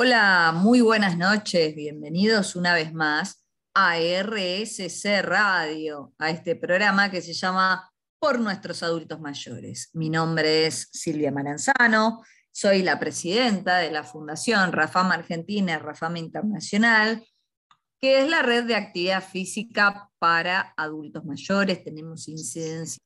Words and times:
Hola, 0.00 0.52
muy 0.54 0.80
buenas 0.80 1.18
noches, 1.18 1.74
bienvenidos 1.74 2.54
una 2.54 2.72
vez 2.72 2.94
más 2.94 3.44
a 3.74 3.98
RSC 3.98 5.22
Radio, 5.22 6.14
a 6.18 6.30
este 6.30 6.54
programa 6.54 7.10
que 7.10 7.20
se 7.20 7.32
llama 7.32 7.90
Por 8.20 8.38
nuestros 8.38 8.84
adultos 8.84 9.18
mayores. 9.18 9.90
Mi 9.94 10.08
nombre 10.08 10.68
es 10.68 10.88
Silvia 10.92 11.32
Maranzano, 11.32 12.22
soy 12.52 12.82
la 12.82 13.00
presidenta 13.00 13.78
de 13.78 13.90
la 13.90 14.04
Fundación 14.04 14.70
Rafama 14.70 15.14
Argentina 15.14 15.80
Rafama 15.80 16.20
Internacional, 16.20 17.26
que 17.98 18.20
es 18.22 18.30
la 18.30 18.42
red 18.42 18.66
de 18.66 18.76
actividad 18.76 19.24
física 19.24 20.08
para 20.20 20.74
adultos 20.76 21.24
mayores. 21.24 21.82
Tenemos 21.82 22.28
incidencia 22.28 23.02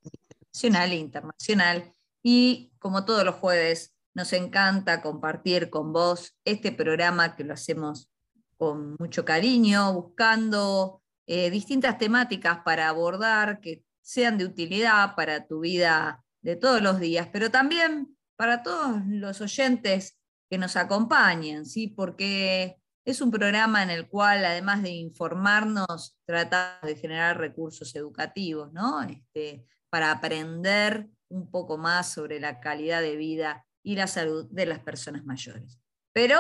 nacional 0.53 0.93
e 0.93 0.97
internacional 0.97 1.95
y 2.23 2.71
como 2.79 3.07
todos 3.07 3.25
los 3.25 3.37
jueves 3.37 3.95
nos 4.15 4.33
encanta 4.33 5.03
compartir 5.03 5.71
con 5.71 5.93
vos 5.93 6.37
este 6.45 6.73
programa 6.73 7.37
que 7.37 7.45
lo 7.45 7.55
hacemos 7.55 8.11
con 8.57 8.97
mucho 8.99 9.25
cariño, 9.25 9.93
buscando 9.93 11.03
eh, 11.27 11.51
distintas 11.51 11.99
temáticas 11.99 12.59
para 12.65 12.89
abordar 12.89 13.61
que 13.61 13.85
sean 14.03 14.39
de 14.39 14.45
utilidad 14.45 15.15
para 15.15 15.47
tu 15.47 15.61
vida 15.61 16.25
de 16.43 16.57
todos 16.57 16.83
los 16.83 17.01
días, 17.01 17.29
pero 17.33 17.51
también 17.51 18.17
para 18.37 18.63
todos 18.63 19.01
los 19.07 19.41
oyentes 19.41 20.19
que 20.51 20.59
nos 20.59 20.77
acompañan, 20.77 21.65
¿sí? 21.65 21.89
porque 21.89 22.77
es 23.05 23.21
un 23.21 23.31
programa 23.31 23.83
en 23.83 23.91
el 23.91 24.09
cual, 24.09 24.45
además 24.45 24.83
de 24.83 24.91
informarnos, 24.91 26.17
tratamos 26.25 26.83
de 26.83 26.97
generar 26.97 27.39
recursos 27.39 27.95
educativos, 27.97 28.73
¿no? 28.73 29.03
Este, 29.03 29.67
para 29.91 30.13
aprender 30.13 31.09
un 31.29 31.51
poco 31.51 31.79
más 31.79 32.13
sobre 32.13 32.39
la 32.39 32.61
calidad 32.61 33.01
de 33.01 33.17
vida 33.17 33.67
y 33.83 33.97
la 33.97 34.07
salud 34.07 34.47
de 34.51 34.67
las 34.67 34.81
personas 34.81 35.25
mayores. 35.25 35.81
Pero, 36.13 36.39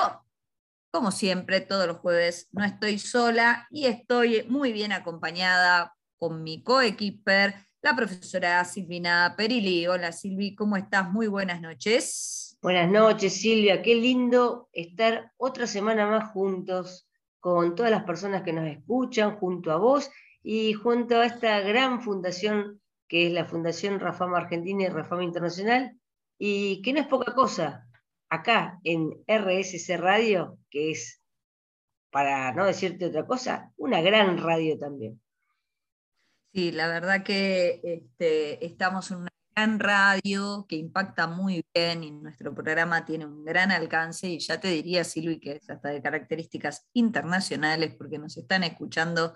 como 0.90 1.10
siempre, 1.10 1.60
todos 1.60 1.86
los 1.86 1.98
jueves 1.98 2.48
no 2.52 2.64
estoy 2.64 2.98
sola 2.98 3.66
y 3.70 3.86
estoy 3.86 4.44
muy 4.48 4.72
bien 4.72 4.92
acompañada 4.92 5.94
con 6.16 6.42
mi 6.42 6.62
coequiper, 6.62 7.54
la 7.82 7.96
profesora 7.96 8.64
Silvina 8.64 9.34
Perilli. 9.36 9.86
Hola 9.86 10.12
Silvi, 10.12 10.54
¿cómo 10.54 10.76
estás? 10.76 11.10
Muy 11.10 11.26
buenas 11.26 11.60
noches. 11.60 12.56
Buenas 12.62 12.88
noches 12.88 13.40
Silvia, 13.40 13.82
qué 13.82 13.96
lindo 13.96 14.68
estar 14.72 15.32
otra 15.36 15.66
semana 15.66 16.06
más 16.06 16.30
juntos 16.30 17.08
con 17.40 17.74
todas 17.74 17.90
las 17.90 18.04
personas 18.04 18.42
que 18.42 18.52
nos 18.52 18.68
escuchan, 18.68 19.36
junto 19.36 19.72
a 19.72 19.78
vos 19.78 20.10
y 20.44 20.74
junto 20.74 21.16
a 21.16 21.26
esta 21.26 21.58
gran 21.58 22.00
fundación 22.00 22.80
que 23.12 23.26
es 23.26 23.32
la 23.34 23.44
Fundación 23.44 24.00
Rafama 24.00 24.38
Argentina 24.38 24.84
y 24.84 24.88
Rafama 24.88 25.22
Internacional, 25.22 25.98
y 26.38 26.82
que 26.82 26.92
no 26.92 27.00
es 27.00 27.06
poca 27.06 27.34
cosa, 27.34 27.86
acá 28.28 28.80
en 28.84 29.22
RSC 29.26 29.96
Radio, 29.98 30.58
que 30.70 30.90
es, 30.90 31.22
para 32.10 32.52
no 32.52 32.64
decirte 32.64 33.06
otra 33.06 33.26
cosa, 33.26 33.72
una 33.76 34.00
gran 34.00 34.38
radio 34.38 34.78
también. 34.78 35.20
Sí, 36.54 36.72
la 36.72 36.88
verdad 36.88 37.22
que 37.22 37.80
este, 37.82 38.64
estamos 38.64 39.10
en 39.10 39.18
una 39.18 39.30
gran 39.54 39.78
radio 39.78 40.66
que 40.68 40.76
impacta 40.76 41.26
muy 41.26 41.64
bien 41.74 42.04
y 42.04 42.10
nuestro 42.10 42.54
programa 42.54 43.04
tiene 43.04 43.26
un 43.26 43.44
gran 43.44 43.70
alcance 43.70 44.28
y 44.28 44.38
ya 44.38 44.60
te 44.60 44.68
diría, 44.68 45.04
Silvi, 45.04 45.40
que 45.40 45.52
es 45.52 45.68
hasta 45.68 45.90
de 45.90 46.02
características 46.02 46.88
internacionales 46.94 47.94
porque 47.96 48.18
nos 48.18 48.36
están 48.36 48.64
escuchando 48.64 49.34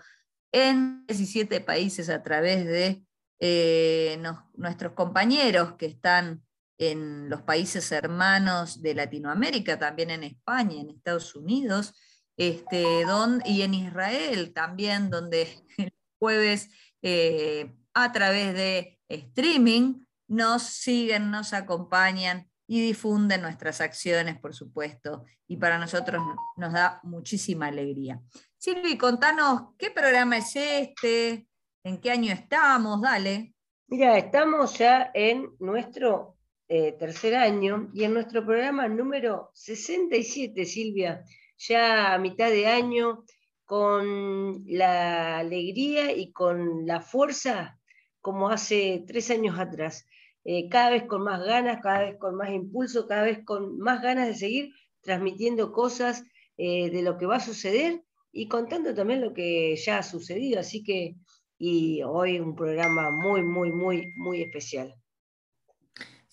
en 0.52 1.04
17 1.06 1.60
países 1.60 2.08
a 2.08 2.22
través 2.22 2.64
de 2.64 3.02
eh, 3.40 4.18
nuestros 4.54 4.92
compañeros 4.92 5.74
que 5.74 5.86
están 5.86 6.45
en 6.78 7.28
los 7.28 7.42
países 7.42 7.90
hermanos 7.92 8.82
de 8.82 8.94
Latinoamérica, 8.94 9.78
también 9.78 10.10
en 10.10 10.24
España, 10.24 10.80
en 10.80 10.90
Estados 10.90 11.34
Unidos, 11.34 11.94
este, 12.36 13.04
y 13.46 13.62
en 13.62 13.74
Israel 13.74 14.52
también, 14.52 15.10
donde 15.10 15.48
el 15.78 15.92
jueves 16.18 16.70
eh, 17.02 17.74
a 17.94 18.12
través 18.12 18.54
de 18.54 18.98
streaming 19.08 20.00
nos 20.28 20.62
siguen, 20.62 21.30
nos 21.30 21.52
acompañan 21.52 22.50
y 22.66 22.80
difunden 22.80 23.42
nuestras 23.42 23.80
acciones, 23.80 24.38
por 24.38 24.54
supuesto, 24.54 25.24
y 25.46 25.56
para 25.56 25.78
nosotros 25.78 26.22
nos 26.56 26.72
da 26.72 27.00
muchísima 27.04 27.68
alegría. 27.68 28.20
Silvi, 28.58 28.98
contanos, 28.98 29.74
¿qué 29.78 29.90
programa 29.90 30.38
es 30.38 30.56
este? 30.56 31.46
¿En 31.84 32.00
qué 32.00 32.10
año 32.10 32.32
estamos? 32.32 33.00
Dale. 33.00 33.54
Mira, 33.86 34.18
estamos 34.18 34.76
ya 34.76 35.12
en 35.14 35.48
nuestro 35.60 36.35
eh, 36.68 36.92
tercer 36.98 37.34
año 37.34 37.90
y 37.94 38.04
en 38.04 38.14
nuestro 38.14 38.44
programa 38.44 38.88
número 38.88 39.50
67, 39.54 40.64
Silvia, 40.64 41.24
ya 41.58 42.14
a 42.14 42.18
mitad 42.18 42.50
de 42.50 42.66
año, 42.66 43.24
con 43.66 44.62
la 44.66 45.38
alegría 45.38 46.12
y 46.12 46.32
con 46.32 46.86
la 46.86 47.00
fuerza 47.00 47.78
como 48.20 48.48
hace 48.48 49.04
tres 49.06 49.30
años 49.30 49.58
atrás. 49.58 50.06
Eh, 50.44 50.68
cada 50.68 50.90
vez 50.90 51.04
con 51.04 51.22
más 51.22 51.44
ganas, 51.44 51.80
cada 51.82 52.00
vez 52.00 52.16
con 52.18 52.36
más 52.36 52.50
impulso, 52.50 53.06
cada 53.08 53.22
vez 53.22 53.44
con 53.44 53.78
más 53.78 54.00
ganas 54.02 54.28
de 54.28 54.34
seguir 54.34 54.72
transmitiendo 55.02 55.72
cosas 55.72 56.24
eh, 56.56 56.90
de 56.90 57.02
lo 57.02 57.18
que 57.18 57.26
va 57.26 57.36
a 57.36 57.40
suceder 57.40 58.02
y 58.32 58.48
contando 58.48 58.94
también 58.94 59.20
lo 59.20 59.34
que 59.34 59.74
ya 59.76 59.98
ha 59.98 60.02
sucedido. 60.02 60.60
Así 60.60 60.84
que, 60.84 61.16
y 61.58 62.02
hoy 62.02 62.38
un 62.38 62.54
programa 62.54 63.10
muy, 63.10 63.42
muy, 63.42 63.72
muy, 63.72 64.12
muy 64.16 64.42
especial. 64.42 64.94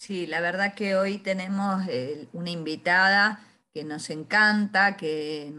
Sí, 0.06 0.28
la 0.28 0.42
verdad 0.42 0.74
que 0.74 0.98
hoy 0.98 1.18
tenemos 1.18 1.88
eh, 1.88 2.28
una 2.34 2.50
invitada 2.50 3.40
que 3.74 3.86
nos 3.86 4.10
encanta, 4.10 4.98
que, 4.98 5.54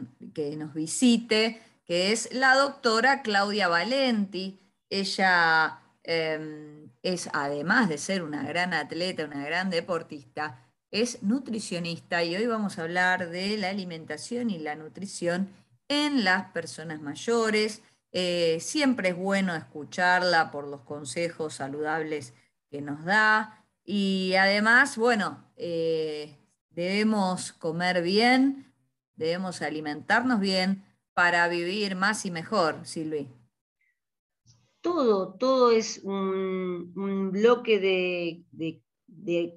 nos 0.59 0.75
visite, 0.75 1.63
que 1.87 2.13
es 2.13 2.29
la 2.31 2.55
doctora 2.55 3.23
Claudia 3.23 3.69
Valenti. 3.69 4.61
Ella 4.91 5.81
em, 6.03 6.91
es, 7.03 7.31
además 7.33 7.89
de 7.89 7.97
ser 7.97 8.23
una 8.23 8.43
gran 8.43 8.75
atleta, 8.75 9.25
una 9.25 9.47
gran 9.47 9.71
deportista, 9.71 10.63
es 10.91 11.23
nutricionista 11.23 12.23
y 12.23 12.37
hoy 12.37 12.45
vamos 12.47 12.79
a 12.79 12.83
hablar 12.83 13.31
de 13.31 13.57
la 13.57 13.71
alimentación 13.71 14.51
y 14.51 14.59
la 14.59 14.75
nutrición 14.75 15.49
en 15.89 16.23
las 16.23 16.51
personas 16.51 17.01
mayores. 17.01 17.81
Eh, 18.13 18.59
siempre 18.61 19.09
es 19.09 19.17
bueno 19.17 19.55
escucharla 19.55 20.51
por 20.51 20.69
los 20.69 20.83
consejos 20.83 21.55
saludables 21.55 22.35
que 22.71 22.83
nos 22.83 23.07
da. 23.07 23.64
Y 23.85 24.35
además, 24.35 24.97
bueno, 24.97 25.45
eh, 25.57 26.39
debemos 26.71 27.53
comer 27.53 28.03
bien, 28.03 28.73
debemos 29.15 29.61
alimentarnos 29.61 30.41
bien 30.41 30.85
para 31.13 31.47
vivir 31.49 31.95
más 31.95 32.25
y 32.25 32.31
mejor, 32.31 32.87
Silvi. 32.87 33.29
Todo, 34.81 35.35
todo 35.35 35.71
es 35.71 36.01
un, 36.03 37.31
bloque 37.33 37.79
de, 37.79 38.83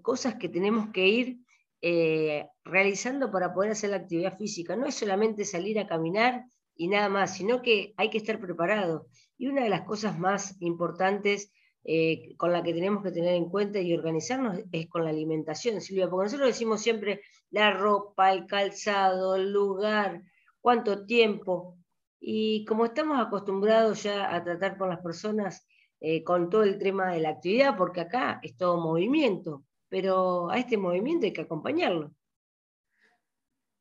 cosas 0.01 0.35
que 0.35 0.49
tenemos 0.49 0.89
que 0.89 1.07
ir 1.07 1.39
eh, 1.81 2.47
realizando 2.63 3.31
para 3.31 3.53
poder 3.53 3.71
hacer 3.71 3.91
la 3.91 3.97
actividad 3.97 4.37
física. 4.37 4.75
No 4.75 4.87
es 4.87 4.95
solamente 4.95 5.45
salir 5.45 5.79
a 5.79 5.87
caminar 5.87 6.45
y 6.75 6.87
nada 6.87 7.09
más, 7.09 7.35
sino 7.35 7.61
que 7.61 7.93
hay 7.97 8.09
que 8.09 8.17
estar 8.17 8.39
preparado. 8.39 9.07
Y 9.37 9.47
una 9.47 9.63
de 9.63 9.69
las 9.69 9.81
cosas 9.81 10.17
más 10.19 10.55
importantes 10.61 11.51
eh, 11.89 12.35
con 12.35 12.51
la 12.51 12.61
que 12.63 12.73
tenemos 12.73 13.01
que 13.01 13.11
tener 13.11 13.33
en 13.33 13.49
cuenta 13.49 13.79
y 13.79 13.93
organizarnos 13.93 14.59
es 14.73 14.87
con 14.87 15.05
la 15.05 15.09
alimentación, 15.09 15.79
Silvia, 15.79 16.09
porque 16.09 16.25
nosotros 16.25 16.49
decimos 16.49 16.81
siempre 16.81 17.21
la 17.49 17.71
ropa, 17.71 18.33
el 18.33 18.45
calzado, 18.45 19.37
el 19.37 19.53
lugar, 19.53 20.21
cuánto 20.59 21.05
tiempo. 21.05 21.77
Y 22.19 22.65
como 22.65 22.83
estamos 22.83 23.25
acostumbrados 23.25 24.03
ya 24.03 24.35
a 24.35 24.43
tratar 24.43 24.77
con 24.77 24.89
las 24.89 24.99
personas 24.99 25.65
eh, 26.01 26.25
con 26.25 26.49
todo 26.49 26.63
el 26.63 26.77
tema 26.77 27.13
de 27.13 27.21
la 27.21 27.29
actividad, 27.29 27.77
porque 27.77 28.01
acá 28.01 28.41
es 28.43 28.57
todo 28.57 28.81
movimiento, 28.81 29.63
pero 29.87 30.49
a 30.49 30.57
este 30.57 30.75
movimiento 30.75 31.25
hay 31.25 31.31
que 31.31 31.41
acompañarlo. 31.43 32.11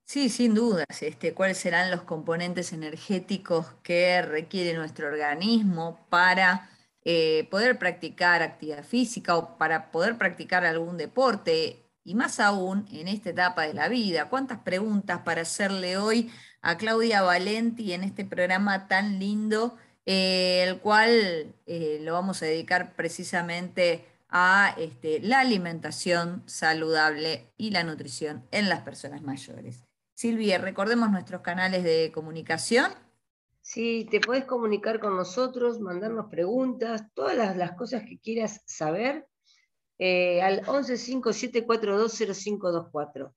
Sí, 0.04 0.28
sin 0.28 0.54
dudas. 0.54 0.86
Este, 1.00 1.34
¿Cuáles 1.34 1.58
serán 1.58 1.90
los 1.90 2.02
componentes 2.02 2.72
energéticos 2.72 3.66
que 3.82 4.22
requiere 4.22 4.78
nuestro 4.78 5.08
organismo 5.08 6.06
para 6.08 6.70
eh, 7.08 7.46
poder 7.52 7.78
practicar 7.78 8.42
actividad 8.42 8.82
física 8.82 9.36
o 9.36 9.56
para 9.58 9.92
poder 9.92 10.18
practicar 10.18 10.64
algún 10.66 10.96
deporte, 10.96 11.86
y 12.02 12.16
más 12.16 12.40
aún 12.40 12.84
en 12.90 13.06
esta 13.06 13.30
etapa 13.30 13.62
de 13.62 13.74
la 13.74 13.88
vida. 13.88 14.28
¿Cuántas 14.28 14.58
preguntas 14.58 15.20
para 15.24 15.42
hacerle 15.42 15.98
hoy 15.98 16.32
a 16.62 16.76
Claudia 16.76 17.22
Valenti 17.22 17.92
en 17.92 18.02
este 18.02 18.24
programa 18.24 18.88
tan 18.88 19.20
lindo, 19.20 19.76
eh, 20.04 20.64
el 20.66 20.80
cual 20.80 21.54
eh, 21.66 22.00
lo 22.02 22.12
vamos 22.12 22.42
a 22.42 22.46
dedicar 22.46 22.96
precisamente 22.96 24.04
a 24.28 24.74
este, 24.76 25.20
la 25.20 25.38
alimentación 25.38 26.42
saludable 26.46 27.52
y 27.56 27.70
la 27.70 27.84
nutrición 27.84 28.44
en 28.50 28.68
las 28.68 28.80
personas 28.80 29.22
mayores? 29.22 29.84
Silvia, 30.16 30.58
recordemos 30.58 31.12
nuestros 31.12 31.42
canales 31.42 31.84
de 31.84 32.10
comunicación 32.12 32.90
Sí, 33.66 34.06
te 34.08 34.20
puedes 34.20 34.44
comunicar 34.44 35.00
con 35.00 35.16
nosotros, 35.16 35.80
mandarnos 35.80 36.30
preguntas, 36.30 37.02
todas 37.14 37.56
las, 37.56 37.72
cosas 37.72 38.04
que 38.04 38.20
quieras 38.20 38.62
saber, 38.64 39.26
eh, 39.98 40.40
al 40.40 40.62
1157420524. 40.62 43.34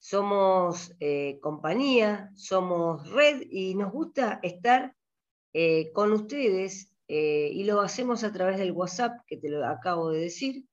somos 0.00 0.92
eh, 0.98 1.38
compañía, 1.40 2.32
somos 2.34 3.08
red 3.12 3.42
y 3.48 3.76
nos 3.76 3.92
gusta 3.92 4.40
estar 4.42 4.96
eh, 5.52 5.92
con 5.92 6.10
ustedes 6.14 6.92
eh, 7.06 7.50
y 7.52 7.62
lo 7.62 7.80
hacemos 7.80 8.24
a 8.24 8.32
través 8.32 8.58
del 8.58 8.72
WhatsApp, 8.72 9.20
que 9.24 9.36
te 9.36 9.50
lo 9.50 9.64
acabo 9.64 10.10
de 10.10 10.18
decir, 10.18 10.64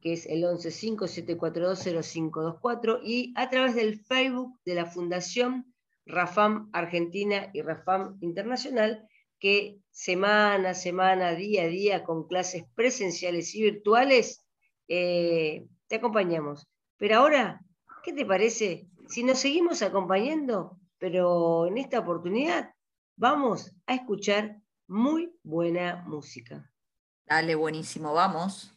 que 0.00 0.14
es 0.14 0.26
el 0.26 0.42
1157420524, 0.42 2.98
y 3.04 3.32
a 3.36 3.48
través 3.48 3.76
del 3.76 4.00
Facebook 4.00 4.58
de 4.64 4.74
la 4.74 4.86
Fundación 4.86 5.72
Rafam 6.06 6.70
Argentina 6.72 7.50
y 7.52 7.62
Rafam 7.62 8.18
Internacional, 8.20 9.08
que 9.38 9.78
semana 9.90 10.70
a 10.70 10.74
semana, 10.74 11.32
día 11.32 11.62
a 11.62 11.66
día, 11.68 12.04
con 12.04 12.26
clases 12.26 12.64
presenciales 12.74 13.54
y 13.54 13.62
virtuales, 13.62 14.44
te 14.86 15.66
acompañamos. 15.92 16.68
Pero 16.96 17.18
ahora, 17.18 17.60
¿qué 18.02 18.12
te 18.12 18.24
parece 18.24 18.86
si 19.08 19.22
nos 19.22 19.38
seguimos 19.38 19.82
acompañando? 19.82 20.78
Pero 20.98 21.66
en 21.66 21.78
esta 21.78 21.98
oportunidad 22.00 22.72
vamos 23.16 23.74
a 23.86 23.94
escuchar 23.94 24.60
muy 24.86 25.32
buena 25.42 26.04
música. 26.06 26.70
Dale, 27.26 27.54
buenísimo, 27.54 28.12
vamos. 28.12 28.73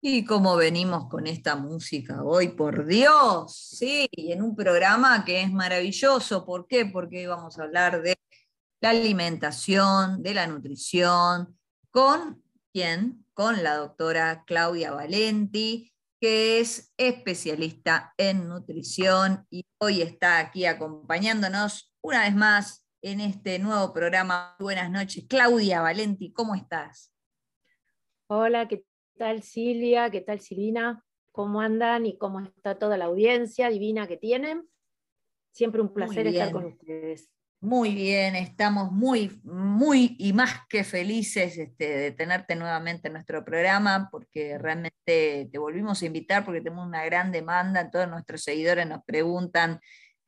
Y 0.00 0.24
cómo 0.24 0.54
venimos 0.54 1.08
con 1.08 1.26
esta 1.26 1.56
música 1.56 2.22
hoy, 2.22 2.50
por 2.50 2.86
Dios, 2.86 3.52
sí, 3.56 4.08
y 4.12 4.30
en 4.30 4.42
un 4.42 4.54
programa 4.54 5.24
que 5.24 5.42
es 5.42 5.50
maravilloso. 5.52 6.46
¿Por 6.46 6.68
qué? 6.68 6.86
Porque 6.86 7.26
vamos 7.26 7.58
a 7.58 7.64
hablar 7.64 8.00
de 8.00 8.16
la 8.80 8.90
alimentación, 8.90 10.22
de 10.22 10.34
la 10.34 10.46
nutrición, 10.46 11.58
con 11.90 12.40
quién? 12.72 13.26
Con 13.34 13.64
la 13.64 13.74
doctora 13.74 14.44
Claudia 14.46 14.92
Valenti, 14.92 15.92
que 16.20 16.60
es 16.60 16.92
especialista 16.96 18.14
en 18.18 18.48
nutrición 18.48 19.48
y 19.50 19.66
hoy 19.78 20.02
está 20.02 20.38
aquí 20.38 20.66
acompañándonos 20.66 21.92
una 22.00 22.22
vez 22.22 22.36
más 22.36 22.86
en 23.02 23.20
este 23.20 23.58
nuevo 23.58 23.92
programa. 23.92 24.54
Buenas 24.60 24.92
noches, 24.92 25.24
Claudia 25.28 25.80
Valenti, 25.80 26.32
¿cómo 26.32 26.54
estás? 26.54 27.12
Hola, 28.28 28.68
¿qué 28.68 28.84
tal 29.18 29.42
Silvia? 29.42 30.10
¿Qué 30.10 30.20
tal 30.20 30.40
Silvina? 30.40 31.04
¿Cómo 31.32 31.60
andan 31.60 32.06
y 32.06 32.16
cómo 32.16 32.40
está 32.40 32.78
toda 32.78 32.96
la 32.96 33.06
audiencia 33.06 33.68
divina 33.68 34.06
que 34.06 34.16
tienen? 34.16 34.66
Siempre 35.52 35.82
un 35.82 35.92
placer 35.92 36.26
estar 36.26 36.52
con 36.52 36.66
ustedes. 36.66 37.28
Muy 37.60 37.92
bien, 37.92 38.36
estamos 38.36 38.92
muy, 38.92 39.40
muy 39.42 40.14
y 40.20 40.32
más 40.32 40.60
que 40.68 40.84
felices 40.84 41.58
este, 41.58 41.88
de 41.88 42.12
tenerte 42.12 42.54
nuevamente 42.54 43.08
en 43.08 43.14
nuestro 43.14 43.44
programa, 43.44 44.08
porque 44.12 44.56
realmente 44.58 45.48
te 45.50 45.58
volvimos 45.58 46.00
a 46.00 46.06
invitar 46.06 46.44
porque 46.44 46.60
tenemos 46.60 46.86
una 46.86 47.04
gran 47.04 47.32
demanda, 47.32 47.90
todos 47.90 48.08
nuestros 48.08 48.44
seguidores 48.44 48.86
nos 48.86 49.02
preguntan, 49.04 49.80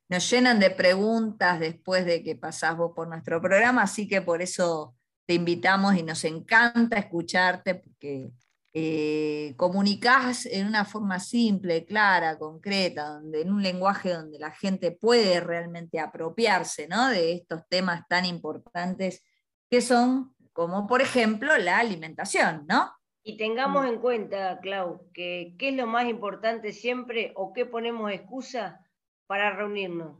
nos 0.09 0.29
llenan 0.29 0.59
de 0.59 0.71
preguntas 0.71 1.61
después 1.61 2.05
de 2.05 2.21
que 2.21 2.35
pasás 2.35 2.75
vos 2.75 2.91
por 2.93 3.07
nuestro 3.07 3.41
programa, 3.41 3.83
así 3.83 4.09
que 4.09 4.21
por 4.21 4.41
eso 4.41 4.97
te 5.25 5.35
invitamos 5.35 5.95
y 5.95 6.03
nos 6.03 6.25
encanta 6.25 6.97
escucharte, 6.97 7.75
porque 7.75 8.29
eh, 8.73 9.53
comunicás 9.57 10.45
en 10.45 10.65
una 10.65 10.85
forma 10.85 11.19
simple, 11.19 11.85
clara, 11.85 12.37
concreta, 12.37 13.09
donde, 13.09 13.41
en 13.41 13.51
un 13.51 13.61
lenguaje 13.61 14.13
donde 14.13 14.39
la 14.39 14.51
gente 14.51 14.91
puede 14.91 15.41
realmente 15.41 15.99
apropiarse 15.99 16.87
de 16.87 17.33
estos 17.33 17.67
temas 17.67 18.07
tan 18.07 18.25
importantes 18.25 19.23
que 19.69 19.81
son, 19.81 20.33
como 20.53 20.87
por 20.87 21.01
ejemplo, 21.01 21.57
la 21.57 21.79
alimentación, 21.79 22.65
¿no? 22.67 22.91
Y 23.23 23.37
tengamos 23.37 23.85
en 23.85 23.99
cuenta, 23.99 24.59
Clau, 24.61 25.11
que 25.13 25.55
qué 25.59 25.69
es 25.69 25.75
lo 25.75 25.85
más 25.85 26.07
importante 26.07 26.71
siempre 26.71 27.33
o 27.35 27.53
qué 27.53 27.65
ponemos 27.65 28.11
excusa 28.11 28.79
para 29.27 29.55
reunirnos. 29.55 30.17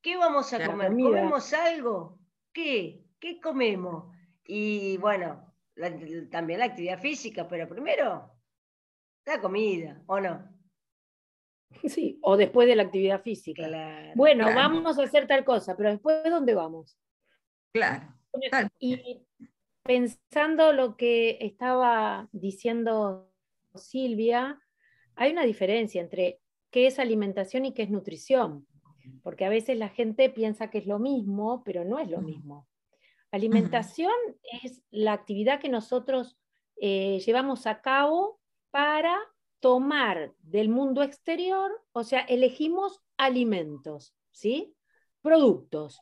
¿Qué 0.00 0.16
vamos 0.16 0.52
a 0.52 0.64
comer? 0.64 0.92
¿Comemos 0.92 1.52
algo? 1.52 2.18
¿Qué? 2.52 3.02
¿Qué 3.18 3.40
comemos? 3.40 4.14
Y 4.44 4.96
bueno, 4.98 5.53
también 6.30 6.60
la 6.60 6.66
actividad 6.66 7.00
física, 7.00 7.48
pero 7.48 7.68
primero 7.68 8.30
la 9.26 9.40
comida, 9.40 10.02
¿o 10.06 10.20
no? 10.20 10.48
Sí, 11.88 12.18
o 12.22 12.36
después 12.36 12.68
de 12.68 12.76
la 12.76 12.84
actividad 12.84 13.22
física. 13.22 13.68
bueno, 14.14 14.46
vamos 14.54 14.98
a 14.98 15.02
hacer 15.02 15.26
tal 15.26 15.44
cosa, 15.44 15.76
pero 15.76 15.90
después, 15.90 16.22
¿dónde 16.24 16.54
vamos? 16.54 16.98
Claro. 17.72 18.14
Y 18.78 19.26
pensando 19.82 20.72
lo 20.72 20.96
que 20.96 21.38
estaba 21.40 22.28
diciendo 22.32 23.30
Silvia, 23.74 24.60
hay 25.16 25.32
una 25.32 25.44
diferencia 25.44 26.00
entre 26.00 26.40
qué 26.70 26.86
es 26.86 26.98
alimentación 26.98 27.64
y 27.64 27.74
qué 27.74 27.82
es 27.82 27.90
nutrición, 27.90 28.66
porque 29.22 29.44
a 29.44 29.48
veces 29.48 29.76
la 29.78 29.88
gente 29.88 30.30
piensa 30.30 30.70
que 30.70 30.78
es 30.78 30.86
lo 30.86 30.98
mismo, 30.98 31.62
pero 31.64 31.84
no 31.84 31.98
es 31.98 32.08
lo 32.08 32.20
mismo. 32.20 32.66
Alimentación 33.34 34.12
es 34.62 34.80
la 34.92 35.12
actividad 35.12 35.58
que 35.58 35.68
nosotros 35.68 36.36
eh, 36.76 37.18
llevamos 37.26 37.66
a 37.66 37.80
cabo 37.80 38.40
para 38.70 39.18
tomar 39.58 40.32
del 40.38 40.68
mundo 40.68 41.02
exterior, 41.02 41.84
o 41.90 42.04
sea, 42.04 42.20
elegimos 42.20 43.02
alimentos, 43.16 44.14
¿sí? 44.30 44.76
Productos. 45.20 46.00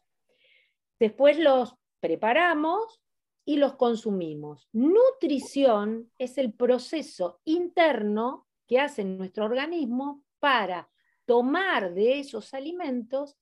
Después 0.98 1.38
los 1.38 1.74
preparamos 2.00 3.00
y 3.46 3.56
los 3.56 3.76
consumimos. 3.76 4.68
Nutrición 4.72 6.12
es 6.18 6.36
el 6.36 6.52
proceso 6.52 7.40
interno 7.44 8.46
que 8.66 8.78
hace 8.78 9.04
nuestro 9.04 9.46
organismo 9.46 10.22
para 10.38 10.90
tomar 11.24 11.94
de 11.94 12.20
esos 12.20 12.52
alimentos 12.52 13.38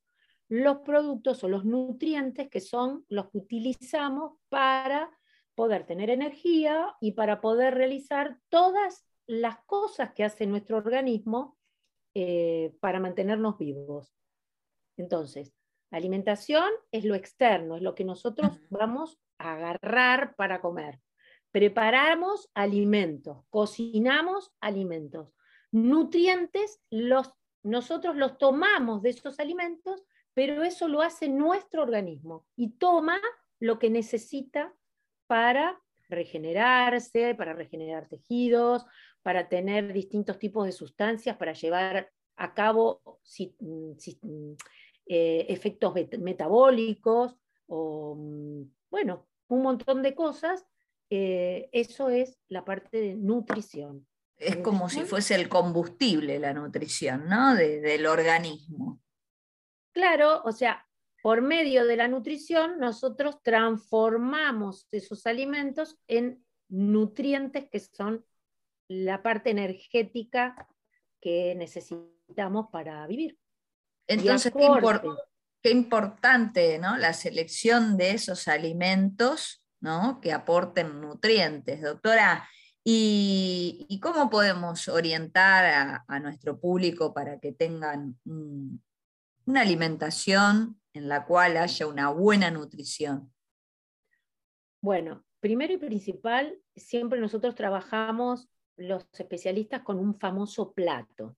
los 0.51 0.79
productos 0.79 1.45
o 1.45 1.49
los 1.49 1.65
nutrientes 1.65 2.51
que 2.51 2.61
son 2.61 3.07
los 3.09 3.31
que 3.31 3.39
utilizamos 3.39 4.33
para 4.49 5.17
poder 5.55 5.87
tener 5.87 6.11
energía 6.11 6.97
y 7.01 7.13
para 7.13 7.41
poder 7.41 7.75
realizar 7.75 8.37
todas 8.49 9.07
las 9.29 9.65
cosas 9.65 10.13
que 10.13 10.25
hace 10.25 10.47
nuestro 10.47 10.77
organismo 10.77 11.57
eh, 12.15 12.75
para 12.81 12.99
mantenernos 12.99 13.59
vivos. 13.59 14.13
Entonces, 14.97 15.55
alimentación 15.93 16.69
es 16.91 17.05
lo 17.05 17.15
externo, 17.15 17.77
es 17.77 17.83
lo 17.83 17.95
que 17.95 18.05
nosotros 18.05 18.51
vamos 18.71 19.21
a 19.39 19.55
agarrar 19.55 20.35
para 20.35 20.61
comer. 20.61 20.99
Preparamos 21.53 22.51
alimentos, 22.55 23.45
cocinamos 23.51 24.53
alimentos. 24.61 25.33
Nutrientes, 25.71 26.81
los, 26.91 27.31
nosotros 27.63 28.17
los 28.17 28.37
tomamos 28.37 29.03
de 29.03 29.11
esos 29.11 29.39
alimentos 29.39 30.05
pero 30.41 30.63
eso 30.63 30.89
lo 30.89 31.03
hace 31.03 31.29
nuestro 31.29 31.83
organismo 31.83 32.47
y 32.57 32.71
toma 32.71 33.21
lo 33.59 33.79
que 33.79 33.91
necesita 33.91 34.75
para 35.27 35.79
regenerarse, 36.09 37.35
para 37.35 37.53
regenerar 37.53 38.09
tejidos, 38.09 38.87
para 39.21 39.51
tener 39.51 39.93
distintos 39.93 40.39
tipos 40.39 40.65
de 40.65 40.73
sustancias, 40.73 41.37
para 41.37 41.53
llevar 41.53 42.11
a 42.37 42.55
cabo 42.55 43.03
mm, 43.59 43.91
mm, 44.23 44.57
eh, 45.09 45.45
efectos 45.51 45.93
metabólicos 46.19 47.37
o, 47.67 48.15
mm, 48.15 48.63
bueno, 48.91 49.29
un 49.49 49.61
montón 49.61 50.03
de 50.03 50.15
cosas. 50.15 50.65
Eh, 51.11 51.69
eso 51.71 52.09
es 52.09 52.39
la 52.49 52.65
parte 52.65 52.99
de 52.99 53.15
nutrición. 53.15 54.07
Es 54.39 54.57
como 54.57 54.89
si 54.89 55.03
fuese 55.03 55.35
el 55.35 55.51
combustible 55.51 56.39
la 56.39 56.55
nutrición, 56.55 57.29
¿no? 57.29 57.55
del 57.55 58.07
organismo. 58.07 59.03
Claro, 59.93 60.43
o 60.45 60.53
sea, 60.53 60.87
por 61.23 61.43
medio 61.43 61.87
de 61.87 61.97
la 61.97 62.09
nutrición 62.09 62.79
nosotros 62.79 63.43
transformamos 63.43 64.87
esos 64.91 65.27
alimentos 65.27 65.99
en 66.07 66.45
nutrientes 66.69 67.69
que 67.71 67.81
son 67.81 68.25
la 68.89 69.23
parte 69.23 69.51
energética 69.51 70.69
que 71.21 71.55
necesitamos 71.55 72.67
para 72.73 73.07
vivir. 73.07 73.39
Entonces, 74.07 74.53
qué, 75.63 75.71
importante 75.71 76.79
¿no? 76.79 76.97
la 76.97 77.13
selección 77.13 77.97
de 77.97 78.13
esos 78.13 78.49
alimentos 78.49 79.63
¿no? 79.81 80.21
que 80.21 80.33
aporten 80.33 81.01
nutrientes. 81.01 81.83
Doctora, 81.83 82.49
¿y, 82.83 84.01
cómo 84.03 84.31
podemos 84.31 84.89
orientar 84.89 86.03
a, 86.09 86.21
nuestro 86.21 86.59
público 86.59 87.13
para 87.15 87.39
que 87.39 87.53
tengan 87.53 88.19
un, 88.25 88.83
una 89.51 89.63
alimentación 89.63 90.81
en 90.93 91.09
la 91.09 91.27
cual 91.27 91.57
haya 91.57 91.89
una 91.89 92.11
buena 92.11 92.53
nutrición? 92.53 93.33
Bueno, 94.81 95.25
primero 95.41 95.73
y 95.73 95.77
principal, 95.77 96.57
siempre 96.77 97.19
nosotros 97.21 97.57
trabajamos 97.57 98.49
los 98.77 99.07
especialistas 99.19 99.83
con 99.83 99.99
un 99.99 100.15
famoso 100.15 100.73
plato. 100.73 101.37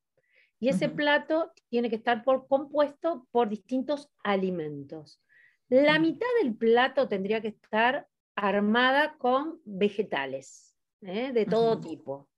Y 0.60 0.68
ese 0.68 0.90
plato 0.90 1.52
tiene 1.70 1.88
que 1.88 1.96
estar 1.96 2.22
por, 2.22 2.46
compuesto 2.46 3.26
por 3.32 3.48
distintos 3.48 4.10
alimentos. 4.22 5.20
La 5.68 5.98
mitad 5.98 6.28
del 6.42 6.54
plato 6.54 7.08
tendría 7.08 7.40
que 7.40 7.48
estar 7.48 8.06
armada 8.36 9.16
con 9.16 9.60
vegetales 9.64 10.76
¿eh? 11.00 11.32
de 11.32 11.46
todo 11.46 11.80
tipo. 11.80 12.28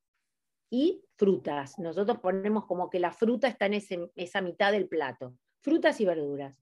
y 0.70 1.04
frutas. 1.16 1.78
Nosotros 1.78 2.18
ponemos 2.20 2.64
como 2.64 2.88
que 2.90 3.00
la 3.00 3.12
fruta 3.12 3.48
está 3.48 3.66
en 3.66 3.74
esa 4.14 4.40
mitad 4.40 4.72
del 4.72 4.88
plato, 4.88 5.36
frutas 5.64 5.98
y 6.00 6.04
verduras. 6.04 6.54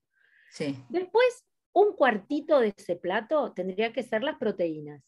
Sí. 0.51 0.77
Después, 0.89 1.45
un 1.73 1.95
cuartito 1.97 2.61
de 2.61 2.73
ese 2.77 2.95
plato 2.97 3.53
tendría 3.53 3.93
que 3.93 4.03
ser 4.05 4.23
las 4.23 4.39
proteínas. 4.39 5.03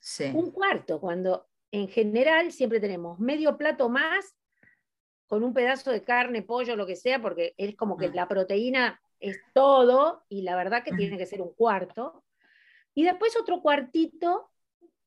Sí. 0.00 0.32
Un 0.34 0.50
cuarto, 0.50 1.00
cuando 1.00 1.46
en 1.70 1.88
general 1.88 2.50
siempre 2.50 2.80
tenemos 2.80 3.18
medio 3.20 3.56
plato 3.56 3.88
más 3.88 4.34
con 5.28 5.44
un 5.44 5.52
pedazo 5.54 5.90
de 5.92 6.02
carne, 6.02 6.42
pollo, 6.42 6.74
lo 6.74 6.86
que 6.86 6.96
sea, 6.96 7.20
porque 7.22 7.54
es 7.58 7.76
como 7.76 7.96
que 7.96 8.08
Mm. 8.08 8.14
la 8.14 8.26
proteína 8.28 9.00
es 9.20 9.38
todo 9.52 10.24
y 10.28 10.42
la 10.42 10.56
verdad 10.56 10.82
que 10.82 10.90
Ujú. 10.90 10.98
tiene 10.98 11.18
que 11.18 11.26
ser 11.26 11.40
un 11.42 11.52
cuarto. 11.52 12.24
Y 12.94 13.04
después 13.04 13.36
otro 13.36 13.60
cuartito 13.60 14.50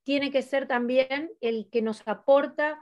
tiene 0.03 0.31
que 0.31 0.41
ser 0.41 0.67
también 0.67 1.31
el 1.41 1.69
que 1.69 1.81
nos 1.81 2.07
aporta 2.07 2.79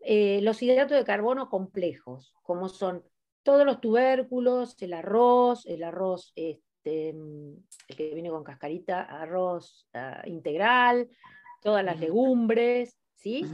eh, 0.00 0.40
los 0.42 0.62
hidratos 0.62 0.96
de 0.96 1.04
carbono 1.04 1.50
complejos, 1.50 2.34
como 2.42 2.68
son 2.68 3.04
todos 3.48 3.64
los 3.64 3.80
tubérculos, 3.80 4.76
el 4.82 4.92
arroz, 4.92 5.64
el 5.64 5.82
arroz 5.82 6.34
este, 6.36 7.08
el 7.08 7.96
que 7.96 8.12
viene 8.12 8.28
con 8.28 8.44
cascarita, 8.44 9.04
arroz 9.04 9.88
ah, 9.94 10.20
integral, 10.26 11.08
todas 11.62 11.82
las 11.82 11.98
legumbres, 11.98 13.00
¿sí? 13.14 13.46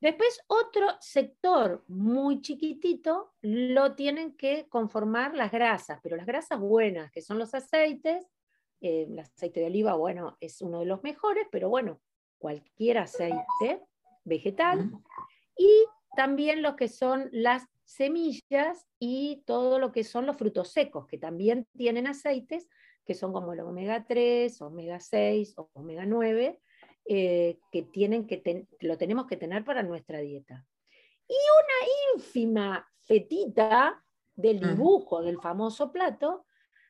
Después 0.00 0.40
otro 0.46 0.86
sector 1.00 1.82
muy 1.88 2.40
chiquitito 2.40 3.34
lo 3.40 3.96
tienen 3.96 4.36
que 4.36 4.68
conformar 4.68 5.34
las 5.34 5.50
grasas, 5.50 5.98
pero 6.04 6.14
las 6.14 6.26
grasas 6.26 6.60
buenas, 6.60 7.10
que 7.10 7.20
son 7.20 7.40
los 7.40 7.52
aceites, 7.52 8.24
eh, 8.80 9.08
el 9.08 9.18
aceite 9.18 9.58
de 9.58 9.66
oliva, 9.66 9.96
bueno, 9.96 10.36
es 10.38 10.62
uno 10.62 10.78
de 10.78 10.86
los 10.86 11.02
mejores, 11.02 11.48
pero 11.50 11.68
bueno, 11.68 12.00
cualquier 12.38 12.98
aceite 12.98 13.82
vegetal, 14.22 14.88
y 15.58 15.84
también 16.14 16.62
lo 16.62 16.76
que 16.76 16.86
son 16.86 17.28
las 17.32 17.71
semillas 17.84 18.86
y 18.98 19.42
todo 19.46 19.78
lo 19.78 19.92
que 19.92 20.04
son 20.04 20.26
los 20.26 20.36
frutos 20.36 20.68
secos, 20.68 21.06
que 21.06 21.18
también 21.18 21.66
tienen 21.76 22.06
aceites, 22.06 22.68
que 23.04 23.14
son 23.14 23.32
como 23.32 23.52
el 23.52 23.60
omega 23.60 24.04
3, 24.06 24.60
omega 24.62 25.00
6 25.00 25.54
o 25.58 25.70
omega 25.74 26.06
9, 26.06 26.60
eh, 27.04 27.58
que, 27.72 27.82
tienen 27.82 28.26
que 28.26 28.36
ten- 28.36 28.68
lo 28.80 28.96
tenemos 28.96 29.26
que 29.26 29.36
tener 29.36 29.64
para 29.64 29.82
nuestra 29.82 30.20
dieta. 30.20 30.64
Y 31.28 31.34
una 31.34 32.14
ínfima 32.16 32.88
fetita 33.00 34.02
del 34.34 34.58
Mm. 34.60 34.68
dibujo 34.70 35.22
del 35.22 35.38
famoso 35.40 35.90
plato 35.92 36.46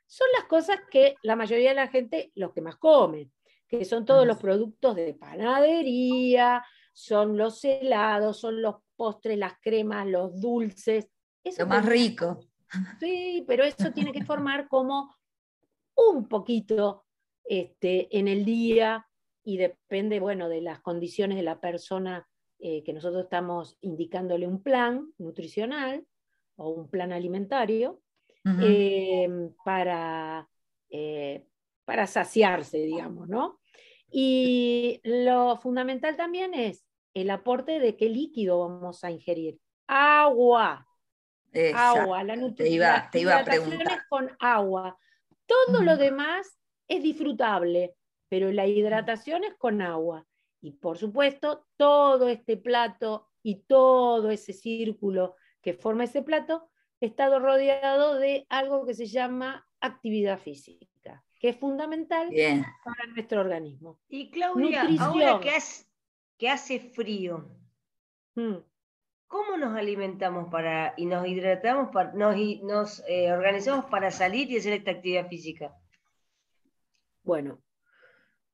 son 0.07 0.29
las 0.37 0.45
cosas 0.45 0.77
que 0.91 1.15
la 1.23 1.37
mayoría 1.37 1.71
de 1.71 1.77
la 1.77 1.89
gente, 1.89 2.31
los 2.35 2.53
que 2.53 2.61
más 2.61 2.77
comen, 2.77 3.33
que 3.67 3.85
son 3.87 4.05
todos 4.05 4.25
Mm. 4.25 4.29
los 4.29 4.39
productos 4.39 4.97
de 4.97 5.15
panadería, 5.15 6.63
son 6.93 7.37
los 7.37 7.65
helados, 7.65 8.39
son 8.41 8.61
los 8.63 8.77
postres, 8.97 9.39
las 9.39 9.55
cremas, 9.61 10.07
los 10.07 10.41
dulces. 10.41 11.09
Eso 11.45 11.63
Lo 11.63 11.69
más 11.69 11.83
tiene- 11.83 11.97
rico. 11.97 12.41
Sí, 13.01 13.45
pero 13.47 13.65
eso 13.65 13.93
tiene 13.93 14.13
que 14.13 14.25
formar 14.25 14.67
como 14.69 15.15
un 15.95 16.27
poquito 16.27 17.05
este, 17.45 18.17
en 18.19 18.29
el 18.29 18.45
día 18.45 19.07
y 19.45 19.57
depende, 19.59 20.21
bueno, 20.21 20.49
de 20.49 20.61
las 20.63 20.81
condiciones 20.81 21.37
de 21.37 21.43
la 21.43 21.61
persona 21.61 22.27
eh, 22.59 22.83
que 22.85 22.93
nosotros 22.93 23.25
estamos 23.25 23.77
indicándole 23.81 24.47
un 24.47 24.63
plan 24.63 25.13
nutricional 25.19 26.07
o 26.57 26.71
un 26.71 26.89
plan 26.89 27.13
alimentario 27.13 28.01
eh, 28.63 29.29
para, 29.65 30.49
eh, 30.91 31.47
para 31.85 32.07
saciarse, 32.07 32.79
digamos, 32.79 33.29
¿no? 33.29 33.59
Y 34.13 35.01
lo 35.05 35.57
fundamental 35.57 36.17
también 36.17 36.53
es 36.55 36.85
el 37.15 37.31
aporte 37.31 37.81
de 37.81 37.97
qué 37.97 38.09
líquido 38.09 38.61
vamos 38.61 39.03
a 39.05 39.11
ingerir. 39.11 39.59
Agua, 39.87 40.87
Exacto. 41.53 42.01
agua, 42.03 42.25
la 42.25 42.55
Te 42.55 42.69
iba, 42.69 43.09
te 43.11 43.21
iba 43.21 43.37
a 43.37 43.41
hidratación 43.43 43.71
preguntar. 43.71 43.99
es 43.99 44.05
con 44.09 44.31
agua. 44.39 44.99
Todo 45.47 45.83
lo 45.83 45.97
demás 45.97 46.59
es 46.89 47.03
disfrutable, 47.03 47.95
pero 48.29 48.53
la 48.53 48.67
hidratación 48.67 49.45
es 49.45 49.55
con 49.55 49.83
agua. 49.83 50.27
Y 50.61 50.73
por 50.73 50.99
supuesto, 50.99 51.67
todo 51.77 52.29
este 52.29 52.57
plato 52.57 53.31
y 53.43 53.63
todo 53.65 54.31
ese 54.31 54.53
círculo 54.53 55.37
que 55.61 55.75
forma 55.75 56.05
ese 56.05 56.23
plato 56.23 56.69
está 57.01 57.37
rodeado 57.39 58.19
de 58.19 58.47
algo 58.49 58.87
que 58.87 58.95
se 58.95 59.07
llama 59.07 59.67
actividad 59.81 60.39
física, 60.39 61.25
que 61.43 61.49
es 61.49 61.57
fundamental 61.57 62.31
Bien. 62.31 62.65
para 62.85 63.05
nuestro 63.13 63.41
organismo. 63.41 63.99
Y 64.09 64.31
Claudia, 64.31 64.85
Nutrición. 64.85 65.09
ahora 65.09 65.41
que, 65.41 65.51
hace- 65.51 65.85
que 66.39 66.49
hace 66.49 66.79
frío, 66.79 67.51
Mm. 68.37 68.59
¿cómo 69.27 69.57
nos 69.59 69.77
alimentamos 69.77 70.49
para, 70.51 70.95
y 70.97 71.05
nos 71.05 71.27
hidratamos, 71.27 71.91
para, 71.93 72.13
nos, 72.13 72.37
nos 72.63 73.03
eh, 73.09 73.31
organizamos 73.33 73.87
para 73.87 74.11
salir 74.13 74.51
y 74.51 74.57
hacer 74.57 74.73
esta 74.75 74.93
actividad 74.93 75.27
física? 75.29 75.75
Bueno, 77.25 77.61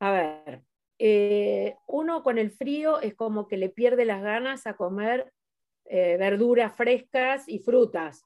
a 0.00 0.11
ver, 0.11 0.62
eh, 0.99 1.76
uno 1.87 2.23
con 2.23 2.38
el 2.38 2.50
frío 2.50 3.00
es 3.00 3.14
como 3.14 3.47
que 3.47 3.57
le 3.59 3.68
pierde 3.68 4.04
las 4.07 4.23
ganas 4.23 4.66
a 4.66 4.75
comer 4.75 5.33
eh, 5.85 6.16
verduras 6.18 6.75
frescas 6.75 7.49
y 7.49 7.61
frutas, 7.61 8.25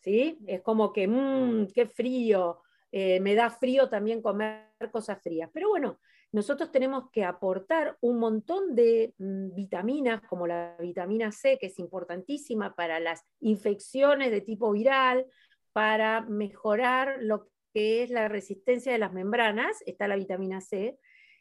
¿sí? 0.00 0.38
Es 0.46 0.62
como 0.62 0.92
que, 0.92 1.06
mmm, 1.06 1.66
qué 1.74 1.86
frío, 1.86 2.62
eh, 2.96 3.18
me 3.18 3.34
da 3.34 3.50
frío 3.50 3.88
también 3.88 4.22
comer 4.22 4.68
cosas 4.92 5.20
frías. 5.20 5.50
Pero 5.52 5.68
bueno, 5.68 5.98
nosotros 6.30 6.70
tenemos 6.70 7.10
que 7.10 7.24
aportar 7.24 7.98
un 8.00 8.20
montón 8.20 8.76
de 8.76 9.14
mm, 9.18 9.52
vitaminas, 9.52 10.22
como 10.28 10.46
la 10.46 10.76
vitamina 10.78 11.32
C, 11.32 11.58
que 11.58 11.66
es 11.66 11.80
importantísima 11.80 12.76
para 12.76 13.00
las 13.00 13.24
infecciones 13.40 14.30
de 14.30 14.42
tipo 14.42 14.70
viral, 14.70 15.26
para 15.72 16.20
mejorar 16.20 17.16
lo 17.20 17.48
que 17.72 18.04
es 18.04 18.10
la 18.10 18.28
resistencia 18.28 18.92
de 18.92 18.98
las 18.98 19.12
membranas, 19.12 19.82
está 19.86 20.06
la 20.06 20.14
vitamina 20.14 20.60
C. 20.60 20.96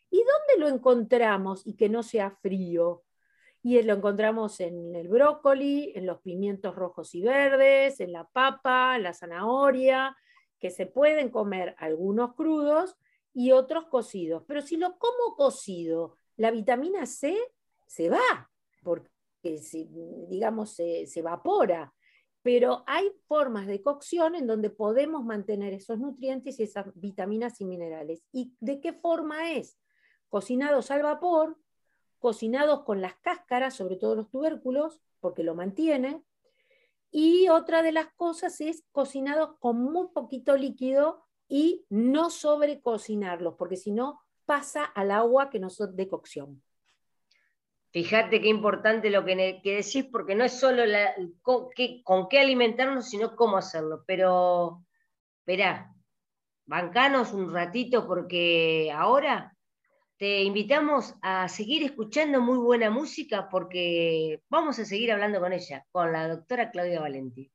¿Y 0.09 0.17
dónde 0.17 0.59
lo 0.59 0.75
encontramos 0.75 1.67
y 1.67 1.75
que 1.75 1.87
no 1.87 2.01
sea 2.01 2.31
frío? 2.31 3.03
Y 3.61 3.79
lo 3.83 3.93
encontramos 3.93 4.59
en 4.59 4.95
el 4.95 5.07
brócoli, 5.07 5.93
en 5.93 6.07
los 6.07 6.19
pimientos 6.21 6.73
rojos 6.73 7.13
y 7.13 7.21
verdes, 7.21 7.99
en 7.99 8.11
la 8.11 8.23
papa, 8.23 8.95
en 8.95 9.03
la 9.03 9.13
zanahoria, 9.13 10.17
que 10.63 10.71
se 10.71 10.85
pueden 10.85 11.27
comer 11.29 11.75
algunos 11.77 12.35
crudos 12.35 12.95
y 13.33 13.51
otros 13.51 13.87
cocidos. 13.87 14.43
Pero 14.47 14.61
si 14.61 14.77
lo 14.77 14.97
como 14.97 15.35
cocido, 15.35 16.15
la 16.37 16.51
vitamina 16.51 17.05
C 17.05 17.37
se 17.85 18.09
va, 18.09 18.49
porque 18.81 19.57
se, 19.57 19.89
digamos 20.29 20.73
se, 20.73 21.05
se 21.05 21.19
evapora. 21.19 21.93
Pero 22.43 22.85
hay 22.87 23.11
formas 23.27 23.67
de 23.67 23.81
cocción 23.81 24.35
en 24.35 24.47
donde 24.47 24.69
podemos 24.69 25.25
mantener 25.25 25.73
esos 25.73 25.99
nutrientes 25.99 26.57
y 26.57 26.63
esas 26.63 26.85
vitaminas 26.95 27.59
y 27.59 27.65
minerales. 27.65 28.23
¿Y 28.31 28.53
de 28.61 28.79
qué 28.79 28.93
forma 28.93 29.51
es? 29.51 29.77
Cocinados 30.29 30.91
al 30.91 31.03
vapor, 31.03 31.57
cocinados 32.19 32.83
con 32.83 33.01
las 33.01 33.15
cáscaras, 33.15 33.75
sobre 33.75 33.97
todo 33.97 34.15
los 34.15 34.29
tubérculos, 34.29 35.01
porque 35.19 35.43
lo 35.43 35.55
mantiene. 35.55 36.23
Y 37.15 37.47
otra 37.47 37.83
de 37.83 37.91
las 37.91 38.07
cosas 38.15 38.59
es 38.59 38.83
cocinados 38.91 39.51
con 39.59 39.79
muy 39.79 40.07
poquito 40.15 40.57
líquido 40.57 41.23
y 41.47 41.85
no 41.89 42.31
sobrecocinarlos, 42.31 43.53
porque 43.55 43.77
si 43.77 43.91
no 43.91 44.19
pasa 44.45 44.83
al 44.83 45.11
agua 45.11 45.51
que 45.51 45.59
no 45.59 45.69
son 45.69 45.95
de 45.95 46.07
cocción. 46.07 46.63
Fíjate 47.91 48.41
qué 48.41 48.47
importante 48.47 49.11
lo 49.11 49.23
que, 49.23 49.61
que 49.63 49.75
decís, 49.75 50.05
porque 50.11 50.33
no 50.33 50.43
es 50.43 50.59
solo 50.59 50.87
la- 50.87 51.13
con, 51.43 51.69
qué, 51.75 52.39
alimentarnos, 52.39 53.07
sino 53.07 53.35
cómo 53.35 53.57
hacerlo. 53.57 54.03
Pero, 54.07 54.83
esperá, 55.41 55.93
bancanos 56.65 57.31
un 57.31 57.53
ratito, 57.53 58.07
porque 58.07 58.91
ahora 58.91 59.52
te 60.17 60.43
invitamos 60.43 61.15
a 61.21 61.47
seguir 61.49 61.83
escuchando 61.83 62.41
muy 62.41 62.57
buena 62.57 62.89
música, 62.89 63.49
porque 63.49 64.41
vamos 64.49 64.79
a 64.79 64.85
seguir 64.85 65.11
hablando 65.11 65.39
con 65.39 65.53
ella, 65.53 65.85
con 65.91 66.11
la 66.11 66.27
doctora 66.27 66.71
Claudia 66.71 67.01
Valenti. 67.01 67.51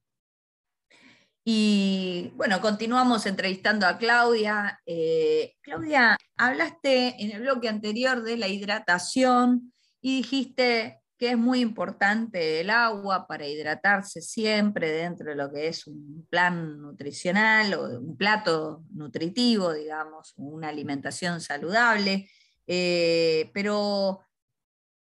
Y 1.43 2.31
bueno, 2.35 2.61
continuamos 2.61 3.25
entrevistando 3.25 3.87
a 3.87 3.97
Claudia. 3.97 4.79
Eh, 4.85 5.55
Claudia, 5.61 6.17
hablaste 6.37 7.15
en 7.23 7.31
el 7.31 7.41
bloque 7.41 7.67
anterior 7.67 8.21
de 8.21 8.37
la 8.37 8.47
hidratación 8.47 9.73
y 10.01 10.17
dijiste 10.17 11.00
que 11.21 11.29
es 11.29 11.37
muy 11.37 11.59
importante 11.59 12.61
el 12.61 12.71
agua 12.71 13.27
para 13.27 13.47
hidratarse 13.47 14.23
siempre 14.23 14.89
dentro 14.89 15.29
de 15.29 15.35
lo 15.35 15.51
que 15.51 15.67
es 15.67 15.85
un 15.85 16.25
plan 16.31 16.81
nutricional 16.81 17.75
o 17.75 17.99
un 17.99 18.17
plato 18.17 18.83
nutritivo, 18.89 19.71
digamos, 19.71 20.33
una 20.37 20.69
alimentación 20.69 21.39
saludable. 21.39 22.27
Eh, 22.65 23.51
pero 23.53 24.21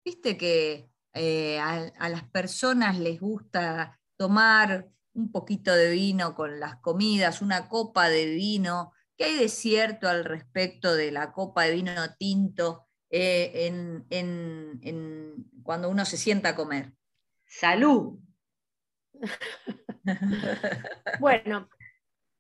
viste 0.06 0.38
que 0.38 0.90
eh, 1.14 1.60
a, 1.60 2.08
las 2.08 2.24
personas 2.30 2.98
les 2.98 3.20
gusta 3.20 4.00
tomar 4.16 4.88
un 5.16 5.34
poquito 5.34 5.76
de 5.76 5.92
vino 5.92 6.34
con 6.34 6.62
las 6.62 6.78
comidas, 6.78 7.42
una 7.42 7.68
copa 7.68 8.08
de 8.08 8.28
vino. 8.28 8.94
¿Qué 9.18 9.26
hay 9.26 9.38
de 9.38 9.50
cierto 9.50 10.08
al 10.08 10.24
respecto 10.24 10.96
de 10.96 11.12
la 11.12 11.34
copa 11.34 11.64
de 11.64 11.74
vino 11.74 11.92
tinto 12.18 12.85
eh, 13.10 14.04
en, 14.10 15.46
cuando 15.64 15.90
uno 15.90 16.06
se 16.06 16.18
sienta 16.18 16.50
a 16.50 16.56
comer? 16.56 16.94
Salud. 17.46 18.20
bueno, 21.20 21.70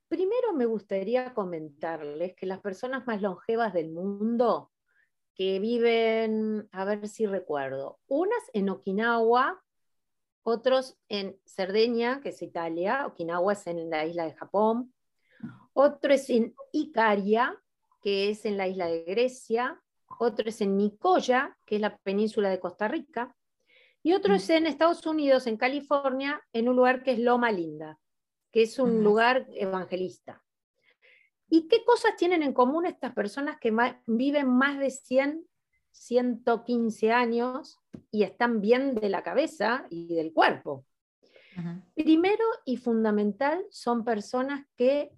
primero 0.07 0.53
me 0.53 0.65
gustaría 0.65 1.34
comentarles 1.34 2.36
que 2.36 2.45
las 2.45 2.60
personas 2.60 3.07
más 3.07 3.22
longevas 3.22 3.74
del 3.74 3.91
mundo 3.91 4.72
que 5.36 5.60
viven, 5.60 6.67
a 6.72 6.86
ver 6.86 7.07
si 7.07 7.25
recuerdo, 7.25 8.00
unas 8.07 8.41
en 8.53 8.69
Okinawa, 8.69 9.62
otros 10.43 10.98
en 11.10 11.38
Cerdeña, 11.45 12.22
que 12.22 12.29
es 12.29 12.41
Italia, 12.41 13.05
Okinawa 13.07 13.53
es 13.53 13.67
en 13.67 13.89
la 13.89 14.05
isla 14.05 14.25
de 14.25 14.34
Japón, 14.34 14.93
otro 15.74 16.13
es 16.13 16.29
en 16.29 16.55
Icaria, 16.72 17.62
que 18.01 18.29
es 18.29 18.45
en 18.45 18.55
la 18.55 18.67
isla 18.67 18.88
de 18.88 19.03
Grecia, 19.03 19.81
otro 20.19 20.50
es 20.50 20.62
en 20.62 20.77
Nicoya, 20.77 21.57
que 21.65 21.75
es 21.75 21.81
la 21.81 21.98
península 21.98 22.50
de 22.50 22.60
Costa 22.60 22.88
Rica, 22.88 23.36
y 24.03 24.13
otro 24.13 24.34
mm. 24.34 24.38
es 24.38 24.50
en 24.50 24.67
Estados 24.67 25.05
Unidos, 25.05 25.48
en 25.48 25.57
California, 25.57 26.41
en 26.53 26.69
un 26.69 26.75
lugar 26.75 27.03
que 27.03 27.13
es 27.13 27.19
Loma 27.19 27.51
Linda, 27.51 28.00
que 28.51 28.63
es 28.63 28.77
un 28.79 29.03
lugar 29.03 29.48
evangelista. 29.53 30.43
¿Y 31.50 31.67
qué 31.67 31.84
cosas 31.84 32.15
tienen 32.15 32.43
en 32.43 32.53
común 32.53 32.86
estas 32.86 33.13
personas 33.13 33.57
que 33.60 33.74
viven 34.07 34.48
más 34.48 34.79
de 34.79 34.89
100, 34.89 35.45
115 35.91 37.12
años 37.12 37.79
y 38.12 38.24
están 38.24 38.62
bien 38.62 38.95
de 38.95 39.10
la 39.10 39.24
cabeza 39.24 39.86
y 39.89 40.13
del 40.15 40.34
cuerpo? 40.34 40.86
Primero 41.95 42.43
y 42.65 42.77
fundamental 42.77 43.65
son 43.69 44.03
personas 44.03 44.65
que 44.75 45.12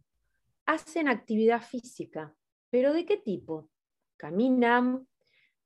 hacen 0.65 1.07
actividad 1.07 1.61
física, 1.61 2.35
pero 2.69 2.93
¿de 2.93 3.05
qué 3.05 3.17
tipo? 3.17 3.69
Caminan, 4.17 5.07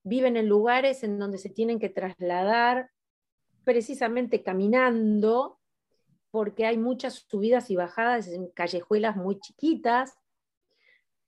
viven 0.04 0.38
en 0.38 0.48
lugares 0.48 1.04
en 1.04 1.20
donde 1.20 1.38
se 1.38 1.50
tienen 1.50 1.80
que 1.80 1.90
trasladar 1.90 2.92
precisamente 3.64 4.44
caminando, 4.44 5.60
porque 6.32 6.66
hay 6.66 6.78
muchas 6.78 7.26
subidas 7.28 7.70
y 7.70 7.76
bajadas 7.76 8.28
en 8.28 8.50
callejuelas 8.50 9.16
muy 9.16 9.40
chiquitas. 9.40 10.18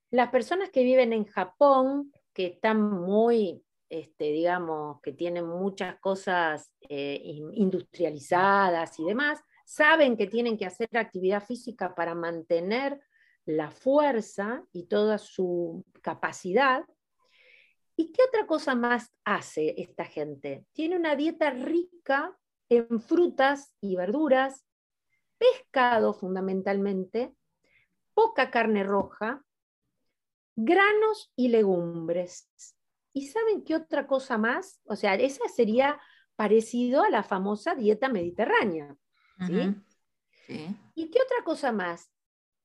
Las 0.10 0.30
personas 0.30 0.70
que 0.70 0.84
viven 0.84 1.14
en 1.14 1.26
Japón, 1.26 2.12
que 2.34 2.48
están 2.48 2.82
muy, 2.82 3.64
este, 3.90 4.26
digamos, 4.26 5.02
que 5.02 5.12
tienen 5.12 5.46
muchas 5.46 6.00
cosas 6.00 6.72
eh, 6.88 7.22
industrializadas 7.54 9.00
y 9.00 9.06
demás, 9.06 9.40
saben 9.66 10.18
que 10.18 10.28
tienen 10.28 10.58
que 10.58 10.66
hacer 10.66 10.88
actividad 10.94 11.44
física 11.44 11.94
para 11.96 12.16
mantener 12.16 13.00
la 13.46 13.72
fuerza 13.72 14.64
y 14.72 14.84
toda 14.84 15.18
su 15.18 15.84
capacidad. 16.02 16.86
¿Y 17.96 18.12
qué 18.12 18.24
otra 18.28 18.48
cosa 18.48 18.76
más 18.76 19.12
hace 19.24 19.76
esta 19.82 20.06
gente? 20.06 20.66
Tiene 20.74 20.96
una 20.96 21.16
dieta 21.16 21.52
rica 21.52 22.38
en 22.70 23.00
frutas 23.00 23.76
y 23.82 23.96
verduras, 23.96 24.66
pescado 25.38 26.14
fundamentalmente, 26.14 27.36
poca 28.14 28.50
carne 28.50 28.84
roja, 28.84 29.44
granos 30.56 31.32
y 31.36 31.50
legumbres. 31.50 32.50
¿Y 33.14 33.28
saben 33.28 33.64
qué 33.64 33.76
otra 33.76 34.08
cosa 34.08 34.38
más? 34.38 34.82
O 34.86 34.96
sea, 34.96 35.14
esa 35.16 35.48
sería 35.48 36.00
parecido 36.36 37.04
a 37.04 37.10
la 37.10 37.24
famosa 37.24 37.76
dieta 37.76 38.10
mediterránea. 38.10 38.96
¿Y 40.96 41.10
qué 41.10 41.20
otra 41.22 41.44
cosa 41.44 41.72
más? 41.72 42.12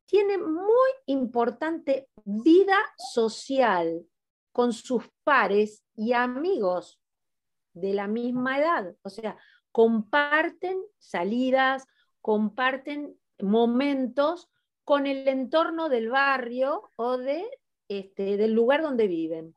Tiene 0.06 0.38
muy 0.38 0.90
importante 1.06 2.08
vida 2.24 2.78
social 2.96 4.06
con 4.58 4.72
sus 4.72 5.04
pares 5.22 5.84
y 5.94 6.14
amigos 6.14 7.00
de 7.74 7.94
la 7.94 8.08
misma 8.08 8.58
edad. 8.58 8.96
O 9.02 9.08
sea, 9.08 9.38
comparten 9.70 10.82
salidas, 10.98 11.86
comparten 12.20 13.16
momentos 13.38 14.50
con 14.82 15.06
el 15.06 15.28
entorno 15.28 15.88
del 15.88 16.08
barrio 16.08 16.90
o 16.96 17.18
de, 17.18 17.48
este, 17.86 18.36
del 18.36 18.52
lugar 18.52 18.82
donde 18.82 19.06
viven. 19.06 19.54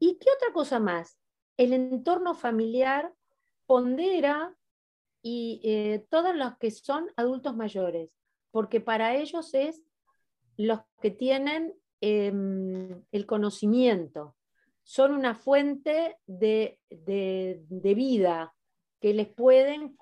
¿Y 0.00 0.18
qué 0.18 0.26
otra 0.34 0.52
cosa 0.52 0.80
más? 0.80 1.16
El 1.56 1.72
entorno 1.72 2.34
familiar 2.34 3.14
pondera 3.66 4.52
y 5.22 5.60
eh, 5.62 6.04
todos 6.10 6.34
los 6.34 6.58
que 6.58 6.72
son 6.72 7.08
adultos 7.14 7.54
mayores, 7.54 8.10
porque 8.50 8.80
para 8.80 9.14
ellos 9.14 9.54
es 9.54 9.80
los 10.56 10.80
que 11.00 11.12
tienen 11.12 11.72
Em, 12.00 13.02
el 13.10 13.26
conocimiento, 13.26 14.36
son 14.84 15.12
una 15.12 15.34
fuente 15.34 16.16
de, 16.26 16.78
vida 17.68 18.54
que 19.00 19.12
les 19.14 19.28
pueden 19.28 19.98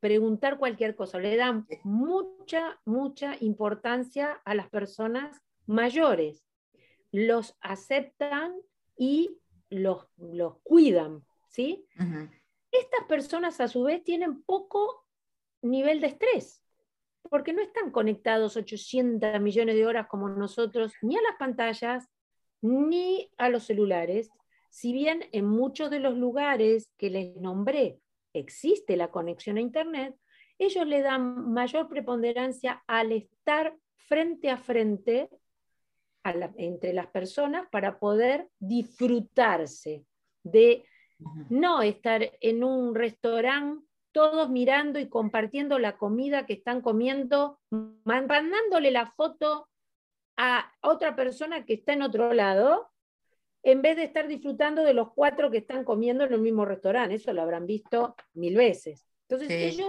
preguntar 0.00 0.58
cualquier 0.58 0.96
cosa, 0.96 1.18
le 1.18 1.36
dan 1.36 1.66
mucha, 1.82 2.80
mucha 2.86 3.36
importancia 3.40 4.40
a 4.44 4.54
las 4.54 4.70
personas 4.70 5.40
mayores, 5.66 6.46
los 7.12 7.56
aceptan 7.60 8.54
y 8.96 9.38
los, 9.68 10.06
los 10.16 10.58
cuidan, 10.62 11.24
¿sí? 11.48 11.86
Estas 12.70 13.04
personas 13.06 13.60
a 13.60 13.68
su 13.68 13.82
vez 13.84 14.02
tienen 14.02 14.42
poco 14.42 15.06
nivel 15.62 16.00
de 16.00 16.08
estrés 16.08 16.63
porque 17.34 17.52
no 17.52 17.62
están 17.62 17.90
conectados 17.90 18.56
800 18.56 19.40
millones 19.40 19.74
de 19.74 19.84
horas 19.84 20.06
como 20.06 20.28
nosotros, 20.28 20.92
ni 21.02 21.16
a 21.16 21.20
las 21.20 21.34
pantallas, 21.36 22.08
ni 22.62 23.28
a 23.38 23.48
los 23.48 23.64
celulares, 23.64 24.30
si 24.70 24.92
bien 24.92 25.24
en 25.32 25.44
muchos 25.44 25.90
de 25.90 25.98
los 25.98 26.16
lugares 26.16 26.92
que 26.96 27.10
les 27.10 27.34
nombré 27.34 27.98
existe 28.32 28.96
la 28.96 29.10
conexión 29.10 29.56
a 29.56 29.62
Internet, 29.62 30.14
ellos 30.60 30.86
le 30.86 31.02
dan 31.02 31.52
mayor 31.52 31.88
preponderancia 31.88 32.84
al 32.86 33.10
estar 33.10 33.76
frente 33.96 34.48
a 34.48 34.56
frente 34.56 35.28
entre 36.56 36.92
las 36.92 37.08
personas 37.08 37.66
para 37.68 37.98
poder 37.98 38.48
disfrutarse 38.60 40.04
de 40.44 40.84
no 41.48 41.82
estar 41.82 42.30
en 42.40 42.62
un 42.62 42.94
restaurante 42.94 43.83
todos 44.14 44.48
mirando 44.48 45.00
y 45.00 45.08
compartiendo 45.08 45.80
la 45.80 45.98
comida 45.98 46.46
que 46.46 46.52
están 46.52 46.80
comiendo, 46.80 47.58
mandándole 48.04 48.92
la 48.92 49.10
foto 49.10 49.68
a 50.36 50.72
otra 50.82 51.16
persona 51.16 51.64
que 51.64 51.74
está 51.74 51.94
en 51.94 52.02
otro 52.02 52.32
lado, 52.32 52.92
en 53.64 53.82
vez 53.82 53.96
de 53.96 54.04
estar 54.04 54.28
disfrutando 54.28 54.84
de 54.84 54.94
los 54.94 55.12
cuatro 55.12 55.50
que 55.50 55.58
están 55.58 55.84
comiendo 55.84 56.22
en 56.24 56.32
el 56.32 56.40
mismo 56.40 56.64
restaurante. 56.64 57.16
Eso 57.16 57.32
lo 57.32 57.42
habrán 57.42 57.66
visto 57.66 58.14
mil 58.34 58.56
veces. 58.56 59.04
Entonces 59.28 59.50
ellos 59.50 59.88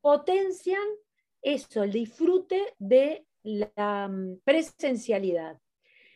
potencian 0.00 0.82
eso, 1.42 1.82
el 1.82 1.92
disfrute 1.92 2.74
de 2.78 3.26
la 3.42 4.08
mm, 4.08 4.38
presencialidad. 4.44 5.60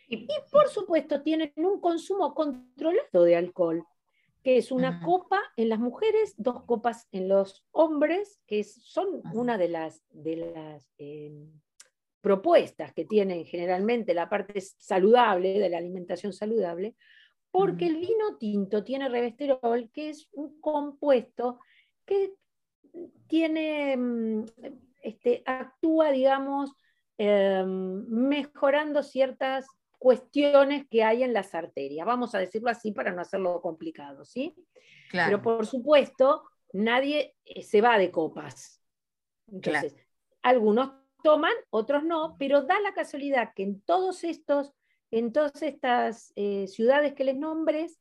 Y 0.09 0.27
por 0.51 0.69
supuesto 0.69 1.21
tienen 1.23 1.53
un 1.57 1.81
consumo 1.81 2.33
controlado 2.35 3.25
de 3.25 3.37
alcohol 3.37 3.85
que 4.47 4.59
es 4.59 4.71
una 4.71 5.03
copa 5.03 5.43
en 5.57 5.69
las 5.69 5.81
mujeres, 5.81 6.33
dos 6.37 6.63
copas 6.67 7.09
en 7.11 7.29
los 7.29 7.67
hombres, 7.73 8.41
que 8.47 8.63
son 8.63 9.21
una 9.35 9.59
de 9.59 9.69
las, 9.69 10.05
de 10.11 10.37
las 10.37 10.89
em, 10.99 11.51
propuestas 12.21 12.93
que 12.93 13.05
tienen 13.05 13.45
generalmente 13.45 14.15
la 14.15 14.29
parte 14.29 14.61
saludable, 14.61 15.59
de 15.59 15.69
la 15.69 15.79
alimentación 15.79 16.33
saludable, 16.33 16.95
porque 17.51 17.87
el 17.89 17.97
vino 17.97 18.37
tinto 18.39 18.85
tiene 18.85 19.09
revesterol, 19.09 19.91
que 19.93 20.11
es 20.11 20.29
un 20.31 20.61
compuesto 20.61 21.59
que 22.05 22.35
tiene, 23.27 23.97
mm, 23.97 24.45
este, 25.03 25.43
actúa, 25.45 26.13
digamos, 26.13 26.71
em, 27.19 28.07
mejorando 28.07 29.03
ciertas 29.03 29.67
cuestiones 30.07 30.87
que 30.89 31.03
hay 31.03 31.25
en 31.25 31.33
las 31.33 31.53
arterias. 31.53 32.07
Vamos 32.07 32.33
a 32.37 32.39
decirlo 32.39 32.71
así 32.71 32.93
para 32.93 33.11
no 33.11 33.23
hacerlo 33.23 33.61
complicado, 33.61 34.25
¿sí? 34.25 34.55
Pero 35.11 35.43
por 35.43 35.67
supuesto, 35.67 36.45
nadie 36.73 37.35
eh, 37.45 37.65
se 37.65 37.81
va 37.81 37.99
de 37.99 38.13
copas. 38.13 38.81
Entonces, 39.51 39.97
algunos 40.43 40.93
toman, 41.25 41.55
otros 41.71 42.05
no, 42.05 42.37
pero 42.39 42.63
da 42.63 42.79
la 42.79 42.95
casualidad 42.95 43.53
que 43.53 43.65
en 43.65 43.81
todos 43.81 44.23
estos, 44.23 44.73
en 45.11 45.33
todas 45.33 45.61
estas 45.61 46.33
eh, 46.37 46.69
ciudades 46.69 47.15
que 47.15 47.25
les 47.25 47.37
nombres, 47.37 47.99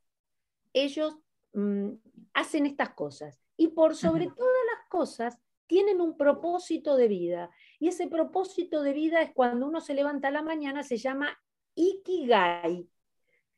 ellos 0.73 1.17
mm, 1.53 1.89
hacen 2.35 2.67
estas 2.67 2.91
cosas. 2.91 3.41
Y 3.57 3.69
por 3.69 3.95
sobre 3.95 4.27
todas 4.27 4.63
las 4.77 4.89
cosas, 4.89 5.39
tienen 5.65 6.01
un 6.01 6.17
propósito 6.17 6.97
de 6.97 7.07
vida. 7.07 7.49
Y 7.79 7.87
ese 7.87 8.05
propósito 8.05 8.83
de 8.83 8.93
vida 8.93 9.23
es 9.23 9.31
cuando 9.33 9.65
uno 9.65 9.81
se 9.81 9.95
levanta 9.95 10.27
a 10.27 10.31
la 10.31 10.43
mañana, 10.43 10.83
se 10.83 10.97
llama 10.97 11.35
Ikigai. 11.75 12.89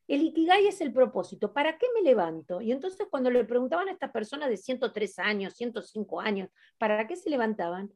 El 0.06 0.22
Ikigai 0.22 0.66
es 0.66 0.80
el 0.80 0.92
propósito. 0.92 1.52
¿Para 1.52 1.76
qué 1.78 1.86
me 1.94 2.02
levanto? 2.02 2.60
Y 2.60 2.72
entonces 2.72 3.06
cuando 3.10 3.30
le 3.30 3.44
preguntaban 3.44 3.88
a 3.88 3.92
estas 3.92 4.10
personas 4.10 4.48
de 4.48 4.56
103 4.56 5.18
años, 5.18 5.54
105 5.54 6.20
años, 6.20 6.50
¿para 6.78 7.06
qué 7.06 7.16
se 7.16 7.30
levantaban? 7.30 7.92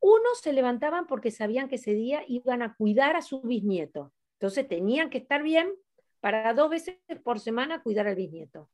Unos 0.00 0.40
se 0.40 0.52
levantaban 0.52 1.06
porque 1.06 1.30
sabían 1.30 1.68
que 1.68 1.76
ese 1.76 1.94
día 1.94 2.22
iban 2.28 2.62
a 2.62 2.74
cuidar 2.74 3.16
a 3.16 3.22
su 3.22 3.40
bisnieto. 3.40 4.12
Entonces 4.34 4.68
tenían 4.68 5.08
que 5.08 5.18
estar 5.18 5.42
bien 5.42 5.72
para 6.20 6.52
dos 6.52 6.68
veces 6.68 6.96
por 7.24 7.40
semana 7.40 7.82
cuidar 7.82 8.06
al 8.06 8.16
bisnieto. 8.16 8.70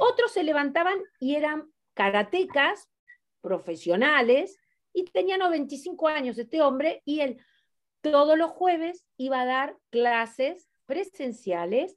Otros 0.00 0.32
se 0.32 0.42
levantaban 0.42 0.98
y 1.20 1.36
eran 1.36 1.70
karatecas 1.94 2.90
profesionales 3.40 4.58
y 4.92 5.04
tenía 5.04 5.38
95 5.38 6.08
años 6.08 6.38
este 6.38 6.60
hombre 6.60 7.02
y 7.04 7.20
él 7.20 7.38
todos 8.12 8.38
los 8.38 8.50
jueves 8.50 9.04
iba 9.16 9.40
a 9.40 9.46
dar 9.46 9.76
clases 9.90 10.68
presenciales 10.86 11.96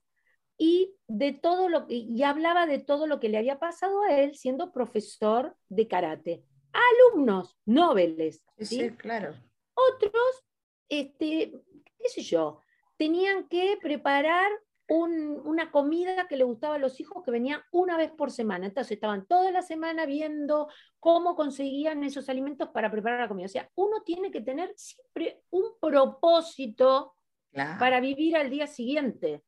y 0.58 0.96
de 1.08 1.32
todo 1.32 1.70
lo 1.70 1.86
y 1.88 2.22
hablaba 2.24 2.66
de 2.66 2.80
todo 2.80 3.08
lo 3.08 3.20
que 3.20 3.30
le 3.30 3.38
había 3.38 3.60
pasado 3.60 4.04
a 4.04 4.18
él 4.20 4.36
siendo 4.36 4.72
profesor 4.72 5.56
de 5.70 5.88
karate. 5.88 6.44
Alumnos, 6.72 7.58
nobles. 7.66 8.44
¿sí? 8.60 8.92
claro. 8.92 9.34
Otros, 9.74 10.44
este, 10.90 11.54
qué 11.98 12.10
sé 12.10 12.22
yo, 12.22 12.60
tenían 12.98 13.48
que 13.48 13.78
preparar 13.82 14.52
una 14.90 15.72
comida 15.72 16.28
que 16.28 16.36
le 16.36 16.44
gustaba 16.44 16.76
a 16.76 16.80
los 16.80 17.00
hijos 17.00 17.24
que 17.24 17.32
venían 17.32 17.62
una 17.72 17.96
vez 17.96 18.12
por 18.12 18.32
semana. 18.32 18.66
Entonces 18.66 18.94
estaban 18.94 19.26
toda 19.28 19.52
la 19.52 19.62
semana 19.62 20.06
viendo 20.06 20.68
cómo 21.00 21.36
conseguían 21.36 22.04
esos 22.04 22.28
alimentos 22.28 22.70
para 22.70 22.90
preparar 22.90 23.20
la 23.20 23.28
comida. 23.28 23.46
O 23.46 23.50
sea, 23.50 23.70
uno 23.76 24.02
tiene 24.04 24.32
que 24.32 24.42
tener 24.42 24.74
siempre 24.76 25.44
un 25.52 25.78
propósito 25.80 27.16
para 27.52 28.00
vivir 28.00 28.36
al 28.36 28.50
día 28.50 28.68
siguiente. 28.68 29.44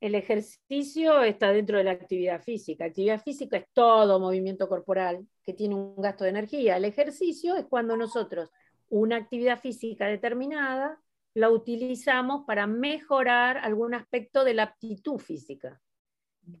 El 0.00 0.14
ejercicio 0.14 1.22
está 1.22 1.50
dentro 1.50 1.78
de 1.78 1.84
la 1.84 1.90
actividad 1.90 2.40
física. 2.40 2.84
Actividad 2.84 3.20
física 3.20 3.56
es 3.56 3.66
todo 3.72 4.20
movimiento 4.20 4.68
corporal 4.68 5.26
que 5.42 5.54
tiene 5.54 5.74
un 5.74 5.96
gasto 5.96 6.24
de 6.24 6.30
energía. 6.30 6.76
El 6.76 6.84
ejercicio 6.84 7.56
es 7.56 7.66
cuando 7.66 7.96
nosotros 7.96 8.50
una 8.90 9.16
actividad 9.16 9.58
física 9.58 10.06
determinada 10.06 11.00
la 11.34 11.50
utilizamos 11.50 12.44
para 12.46 12.66
mejorar 12.66 13.58
algún 13.58 13.94
aspecto 13.94 14.44
de 14.44 14.54
la 14.54 14.64
aptitud 14.64 15.18
física, 15.18 15.80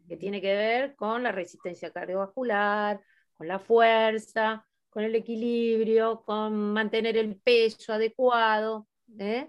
que 0.06 0.16
tiene 0.16 0.40
que 0.40 0.54
ver 0.54 0.94
con 0.94 1.22
la 1.22 1.32
resistencia 1.32 1.90
cardiovascular, 1.90 3.00
con 3.36 3.48
la 3.48 3.58
fuerza, 3.58 4.67
con 4.98 5.04
el 5.04 5.14
equilibrio, 5.14 6.24
con 6.24 6.72
mantener 6.72 7.16
el 7.16 7.36
peso 7.36 7.92
adecuado. 7.92 8.88
¿eh? 9.16 9.48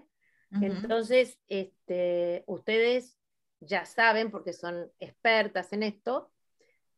Entonces, 0.52 1.40
este, 1.48 2.44
ustedes 2.46 3.18
ya 3.58 3.84
saben, 3.84 4.30
porque 4.30 4.52
son 4.52 4.92
expertas 5.00 5.72
en 5.72 5.82
esto, 5.82 6.30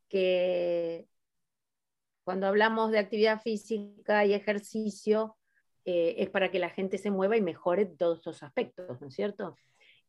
que 0.06 1.08
cuando 2.24 2.46
hablamos 2.46 2.90
de 2.90 2.98
actividad 2.98 3.40
física 3.40 4.26
y 4.26 4.34
ejercicio, 4.34 5.38
eh, 5.86 6.16
es 6.18 6.28
para 6.28 6.50
que 6.50 6.58
la 6.58 6.68
gente 6.68 6.98
se 6.98 7.10
mueva 7.10 7.38
y 7.38 7.40
mejore 7.40 7.86
todos 7.86 8.20
esos 8.20 8.42
aspectos, 8.42 9.00
¿no 9.00 9.08
es 9.08 9.14
cierto? 9.14 9.56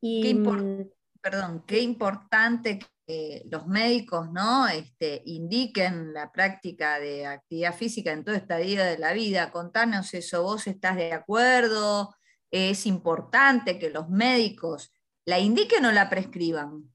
Y, 0.01 0.33
mm, 0.33 0.89
perdón, 1.23 1.63
qué 1.65 1.79
importante 1.79 2.79
que 3.07 3.43
los 3.49 3.65
médicos 3.65 4.29
¿no? 4.31 4.67
Este, 4.67 5.23
indiquen 5.25 6.13
la 6.13 6.31
práctica 6.31 6.99
de 6.99 7.25
actividad 7.25 7.73
física 7.73 8.11
en 8.11 8.25
toda 8.25 8.37
esta 8.37 8.57
vida 8.57 8.85
de 8.85 8.97
la 8.97 9.13
vida. 9.13 9.51
Contanos 9.51 10.13
eso, 10.13 10.43
¿vos 10.43 10.67
estás 10.67 10.97
de 10.97 11.13
acuerdo? 11.13 12.13
¿Es 12.51 12.85
importante 12.85 13.79
que 13.79 13.89
los 13.89 14.09
médicos 14.09 14.91
la 15.25 15.39
indiquen 15.39 15.85
o 15.85 15.93
la 15.93 16.09
prescriban? 16.09 16.91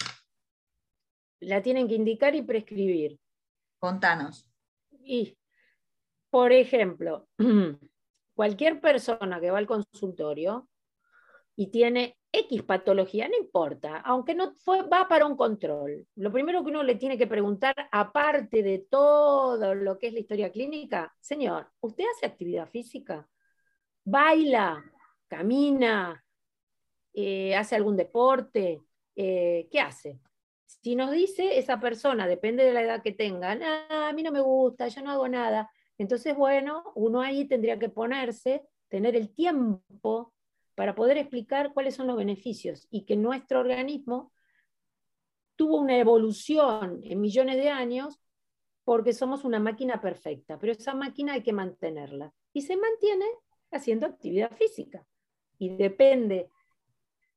La 1.41 1.63
tienen 1.63 1.89
que 1.89 1.95
indicar 1.95 2.35
y 2.35 2.43
prescribir. 2.43 3.19
Contanos. 3.79 4.47
Y, 4.91 5.39
por 6.29 6.53
ejemplo, 6.53 7.29
cualquier 8.35 8.81
persona 8.81 9.41
que 9.41 9.51
va 9.51 9.59
al 9.59 9.67
consultorio 9.67 10.69
y 11.59 11.73
tiene 11.73 12.17
X 12.31 12.63
patología, 12.63 13.29
no 13.29 13.37
importa, 13.37 13.97
aunque 14.05 14.33
no 14.33 14.55
va 14.93 15.09
para 15.09 15.27
un 15.27 15.37
control. 15.37 16.07
Lo 16.15 16.31
primero 16.31 16.63
que 16.63 16.71
uno 16.71 16.85
le 16.85 16.95
tiene 16.95 17.19
que 17.19 17.27
preguntar, 17.27 17.75
aparte 17.91 18.63
de 18.63 18.87
todo 18.89 19.75
lo 19.75 19.99
que 19.99 20.07
es 20.07 20.13
la 20.13 20.21
historia 20.21 20.53
clínica, 20.53 21.13
señor, 21.19 21.67
¿usted 21.81 22.05
hace 22.15 22.27
actividad 22.27 22.71
física? 22.71 23.29
¿Baila? 24.05 24.85
¿Camina? 25.27 26.25
Eh, 27.13 27.57
¿Hace 27.57 27.75
algún 27.75 27.97
deporte? 27.97 28.81
Eh, 29.17 29.67
¿Qué 29.69 29.81
hace? 29.81 30.21
Si 30.65 30.95
nos 30.95 31.11
dice 31.11 31.59
esa 31.59 31.81
persona, 31.81 32.29
depende 32.29 32.63
de 32.63 32.73
la 32.73 32.83
edad 32.83 33.03
que 33.03 33.11
tengan, 33.11 33.65
ah, 33.65 34.11
a 34.11 34.13
mí 34.13 34.23
no 34.23 34.31
me 34.31 34.41
gusta, 34.41 34.87
yo 34.87 35.03
no 35.03 35.11
hago 35.11 35.27
nada, 35.27 35.69
entonces, 35.97 36.37
bueno, 36.37 36.85
uno 36.95 37.21
ahí 37.21 37.49
tendría 37.49 37.81
que 37.81 37.89
ponerse, 37.89 38.63
tener 38.89 39.17
el 39.17 39.35
tiempo 39.35 40.33
para 40.79 40.95
poder 40.95 41.19
explicar 41.19 41.75
cuáles 41.75 41.97
son 41.97 42.07
los 42.07 42.17
beneficios 42.17 42.87
y 42.89 43.05
que 43.05 43.17
nuestro 43.17 43.59
organismo 43.59 44.33
tuvo 45.57 45.81
una 45.81 45.99
evolución 45.99 47.01
en 47.03 47.21
millones 47.21 47.57
de 47.57 47.69
años 47.69 48.21
porque 48.85 49.13
somos 49.13 49.43
una 49.43 49.59
máquina 49.59 50.01
perfecta, 50.01 50.57
pero 50.57 50.71
esa 50.71 50.95
máquina 50.95 51.33
hay 51.33 51.43
que 51.43 51.53
mantenerla. 51.53 52.33
Y 52.53 52.63
se 52.63 52.77
mantiene 52.77 53.25
haciendo 53.73 54.07
actividad 54.07 54.53
física. 54.57 55.05
Y 55.59 55.71
depende 55.71 56.49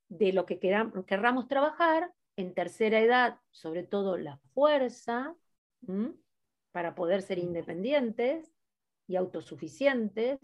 de 0.07 0.33
lo 0.33 0.45
que 0.45 0.59
queramos, 0.59 1.47
trabajar, 1.47 2.13
en 2.35 2.53
tercera 2.53 2.99
edad, 2.99 3.39
sobre 3.49 3.81
todo 3.81 4.17
la 4.17 4.37
fuerza, 4.53 5.35
para 6.71 6.93
poder 6.93 7.23
ser 7.23 7.39
independientes 7.39 8.53
y 9.07 9.15
autosuficientes. 9.15 10.39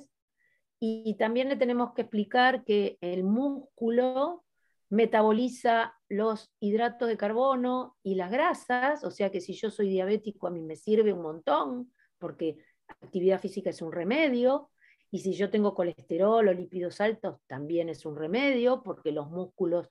Y 0.80 1.16
también 1.16 1.50
le 1.50 1.56
tenemos 1.56 1.94
que 1.94 2.04
explicar 2.04 2.64
que 2.64 2.98
el 3.02 3.24
músculo 3.24 4.44
metaboliza 4.90 5.96
los 6.08 6.52
hidratos 6.60 7.08
de 7.10 7.18
carbono 7.18 7.98
y 8.04 8.16
las 8.16 8.32
grasas, 8.32 9.04
o 9.04 9.12
sea 9.12 9.32
que 9.32 9.42
si 9.42 9.54
yo 9.54 9.70
soy 9.70 9.90
diabético 9.90 10.48
a 10.48 10.52
mí 10.52 10.62
me 10.62 10.76
sirve 10.76 11.12
un 11.12 11.22
montón, 11.22 11.94
porque 12.20 12.58
actividad 12.88 13.42
física 13.42 13.70
es 13.70 13.82
un 13.82 13.92
remedio, 13.92 14.70
y 15.12 15.20
si 15.20 15.34
yo 15.34 15.50
tengo 15.50 15.74
colesterol 15.74 16.48
o 16.48 16.54
lípidos 16.54 17.02
altos 17.02 17.40
también 17.48 17.90
es 17.90 18.06
un 18.06 18.16
remedio, 18.16 18.82
porque 18.84 19.12
los 19.12 19.30
músculos 19.30 19.90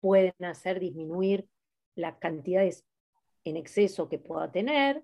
pueden 0.00 0.34
hacer 0.44 0.80
disminuir 0.80 1.48
las 1.94 2.16
cantidades 2.18 2.84
en 3.44 3.56
exceso 3.56 4.08
que 4.08 4.18
pueda 4.18 4.50
tener. 4.50 5.02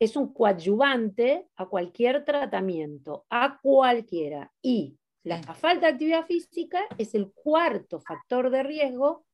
Es 0.00 0.16
un 0.16 0.32
coadyuvante 0.32 1.46
a 1.56 1.66
cualquier 1.66 2.24
tratamiento, 2.24 3.26
a 3.30 3.60
cualquiera. 3.62 4.50
Y 4.60 4.98
la 5.22 5.42
falta 5.42 5.86
de 5.86 5.92
actividad 5.92 6.26
física 6.26 6.80
es 6.98 7.14
el 7.14 7.30
cuarto 7.32 8.00
factor 8.00 8.50
de 8.50 8.64
riesgo 8.64 9.24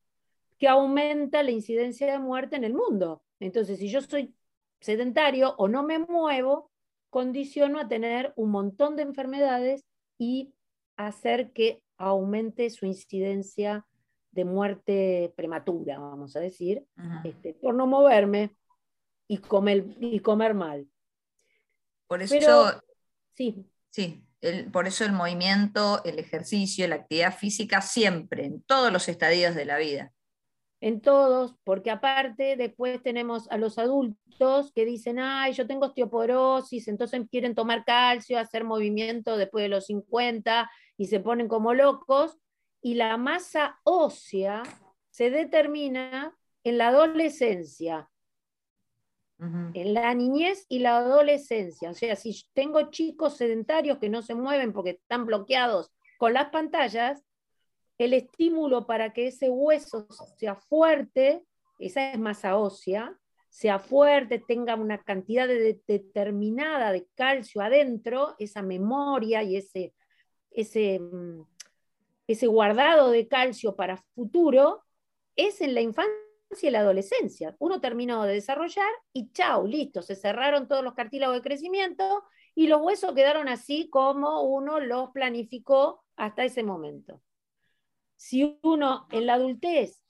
que 0.59 0.67
aumenta 0.67 1.41
la 1.41 1.51
incidencia 1.51 2.11
de 2.11 2.19
muerte 2.19 2.55
en 2.55 2.63
el 2.63 2.73
mundo. 2.73 3.23
Entonces, 3.39 3.79
si 3.79 3.89
yo 3.89 4.01
soy 4.01 4.35
sedentario 4.79 5.55
o 5.57 5.67
no 5.67 5.83
me 5.83 5.99
muevo, 5.99 6.71
condiciono 7.09 7.79
a 7.79 7.87
tener 7.87 8.33
un 8.35 8.51
montón 8.51 8.95
de 8.95 9.03
enfermedades 9.03 9.85
y 10.17 10.53
hacer 10.97 11.51
que 11.51 11.81
aumente 11.97 12.69
su 12.69 12.85
incidencia 12.85 13.85
de 14.31 14.45
muerte 14.45 15.33
prematura, 15.35 15.99
vamos 15.99 16.35
a 16.35 16.39
decir, 16.39 16.85
este, 17.23 17.53
por 17.53 17.73
no 17.73 17.87
moverme 17.87 18.55
y 19.27 19.37
comer, 19.37 19.85
y 19.99 20.19
comer 20.19 20.53
mal. 20.53 20.87
Por 22.07 22.21
eso, 22.21 22.81
sí. 23.35 23.65
Sí, 23.89 24.23
por 24.71 24.87
eso 24.87 25.03
el 25.03 25.11
movimiento, 25.11 26.01
el 26.05 26.19
ejercicio, 26.19 26.87
la 26.87 26.95
actividad 26.95 27.35
física 27.35 27.81
siempre, 27.81 28.45
en 28.45 28.61
todos 28.61 28.91
los 28.93 29.09
estadios 29.09 29.55
de 29.55 29.65
la 29.65 29.77
vida. 29.77 30.13
En 30.79 31.01
todos, 31.01 31.55
porque 31.63 31.89
aparte 31.89 32.55
después 32.55 33.01
tenemos 33.01 33.49
a 33.49 33.57
los 33.57 33.79
adultos 33.79 34.71
que 34.73 34.85
dicen, 34.85 35.17
ay, 35.17 35.53
yo 35.53 35.65
tengo 35.65 35.87
osteoporosis, 35.87 36.87
entonces 36.87 37.23
quieren 37.31 37.55
tomar 37.55 37.83
calcio, 37.83 38.37
hacer 38.37 38.63
movimiento 38.63 39.37
después 39.37 39.63
de 39.63 39.69
los 39.69 39.87
50 39.87 40.69
y 40.95 41.07
se 41.07 41.19
ponen 41.19 41.47
como 41.47 41.73
locos, 41.73 42.37
y 42.79 42.93
la 42.93 43.17
masa 43.17 43.79
ósea 43.83 44.61
se 45.09 45.31
determina 45.31 46.37
en 46.63 46.77
la 46.77 46.89
adolescencia, 46.89 48.07
en 49.39 49.93
la 49.93 50.13
niñez 50.13 50.65
y 50.67 50.79
la 50.79 50.97
adolescencia. 50.97 51.91
O 51.91 51.93
sea, 51.93 52.15
si 52.15 52.35
tengo 52.53 52.89
chicos 52.89 53.37
sedentarios 53.37 53.99
que 53.99 54.09
no 54.09 54.21
se 54.21 54.33
mueven 54.33 54.73
porque 54.73 54.91
están 54.91 55.25
bloqueados 55.25 55.91
con 56.17 56.33
las 56.33 56.49
pantallas, 56.49 57.23
el 57.97 58.13
estímulo 58.13 58.85
para 58.85 59.13
que 59.13 59.27
ese 59.27 59.49
hueso 59.49 60.07
sea 60.37 60.55
fuerte, 60.55 61.43
esa 61.79 62.11
es 62.11 62.19
masa 62.19 62.57
ósea, 62.57 63.17
sea 63.49 63.79
fuerte, 63.79 64.39
tenga 64.39 64.75
una 64.75 65.03
cantidad 65.03 65.47
determinada 65.47 66.91
de 66.91 67.07
calcio 67.15 67.61
adentro, 67.61 68.35
esa 68.39 68.61
memoria 68.61 69.43
y 69.43 69.57
ese, 69.57 69.93
ese, 70.51 70.99
mm, 70.99 71.41
ese 72.27 72.47
guardado 72.47 73.11
de 73.11 73.27
calcio 73.27 73.75
para 73.75 74.03
futuro, 74.13 74.83
es 75.35 75.61
en 75.61 75.75
la 75.75 75.81
infancia 75.81 76.26
y 76.61 76.69
la 76.69 76.79
adolescencia. 76.79 77.55
Uno 77.59 77.81
terminó 77.81 78.23
de 78.23 78.33
desarrollar 78.33 78.89
y 79.13 79.31
chao, 79.31 79.67
listo, 79.67 80.01
se 80.01 80.15
cerraron 80.15 80.67
todos 80.67 80.83
los 80.83 80.93
cartílagos 80.93 81.35
de 81.35 81.41
crecimiento 81.41 82.23
y 82.55 82.67
los 82.67 82.81
huesos 82.81 83.13
quedaron 83.13 83.47
así 83.47 83.89
como 83.89 84.41
uno 84.41 84.79
los 84.79 85.11
planificó 85.11 86.03
hasta 86.15 86.43
ese 86.43 86.63
momento. 86.63 87.21
Si 88.15 88.59
uno 88.63 89.07
en 89.11 89.25
la 89.25 89.35
adultez, 89.35 90.01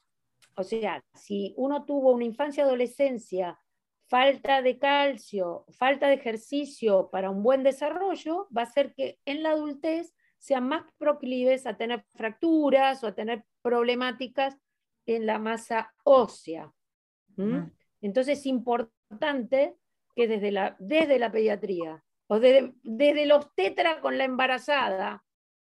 o 0.55 0.63
sea, 0.63 1.03
si 1.13 1.53
uno 1.57 1.85
tuvo 1.85 2.11
una 2.11 2.23
infancia 2.23 2.63
adolescencia, 2.63 3.59
falta 4.07 4.61
de 4.61 4.79
calcio, 4.79 5.65
falta 5.77 6.07
de 6.07 6.15
ejercicio 6.15 7.09
para 7.11 7.29
un 7.29 7.43
buen 7.43 7.63
desarrollo, 7.63 8.47
va 8.55 8.61
a 8.61 8.71
ser 8.71 8.93
que 8.93 9.19
en 9.25 9.43
la 9.43 9.51
adultez 9.51 10.13
sean 10.37 10.67
más 10.67 10.85
proclives 10.97 11.65
a 11.65 11.75
tener 11.75 12.05
fracturas 12.15 13.03
o 13.03 13.07
a 13.07 13.15
tener 13.15 13.43
problemáticas 13.61 14.55
en 15.07 15.25
la 15.25 15.39
masa 15.39 15.93
ósea. 16.03 16.71
Entonces 18.01 18.39
es 18.39 18.45
importante 18.45 19.75
que 20.15 20.27
desde 20.27 20.51
la, 20.51 20.75
desde 20.79 21.17
la 21.17 21.31
pediatría 21.31 22.03
o 22.27 22.39
desde 22.39 23.25
los 23.25 23.53
tetra 23.55 24.01
con 24.01 24.17
la 24.17 24.25
embarazada, 24.25 25.23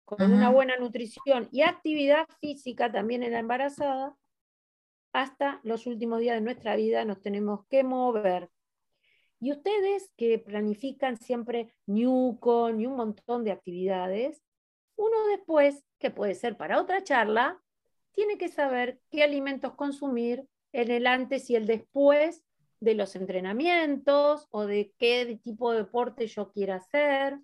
con 0.03 0.31
una 0.31 0.49
buena 0.49 0.75
nutrición 0.77 1.47
y 1.51 1.61
actividad 1.61 2.27
física 2.41 2.91
también 2.91 3.23
en 3.23 3.31
la 3.31 3.39
embarazada, 3.39 4.17
hasta 5.13 5.61
los 5.63 5.87
últimos 5.87 6.19
días 6.19 6.35
de 6.35 6.41
nuestra 6.41 6.75
vida 6.75 7.05
nos 7.05 7.21
tenemos 7.21 7.65
que 7.67 7.83
mover. 7.83 8.49
Y 9.39 9.51
ustedes 9.51 10.11
que 10.17 10.39
planifican 10.39 11.17
siempre 11.17 11.73
Newcon 11.85 12.79
y 12.79 12.85
un 12.85 12.95
montón 12.95 13.43
de 13.43 13.51
actividades, 13.51 14.43
uno 14.95 15.25
después, 15.27 15.83
que 15.97 16.11
puede 16.11 16.35
ser 16.35 16.57
para 16.57 16.79
otra 16.79 17.03
charla, 17.03 17.61
tiene 18.13 18.37
que 18.37 18.49
saber 18.49 18.99
qué 19.09 19.23
alimentos 19.23 19.75
consumir 19.75 20.45
en 20.73 20.91
el 20.91 21.07
antes 21.07 21.49
y 21.49 21.55
el 21.55 21.65
después 21.65 22.43
de 22.79 22.95
los 22.95 23.15
entrenamientos 23.15 24.47
o 24.51 24.65
de 24.65 24.93
qué 24.97 25.39
tipo 25.43 25.71
de 25.71 25.79
deporte 25.79 26.27
yo 26.27 26.51
quiera 26.51 26.77
hacer, 26.77 27.39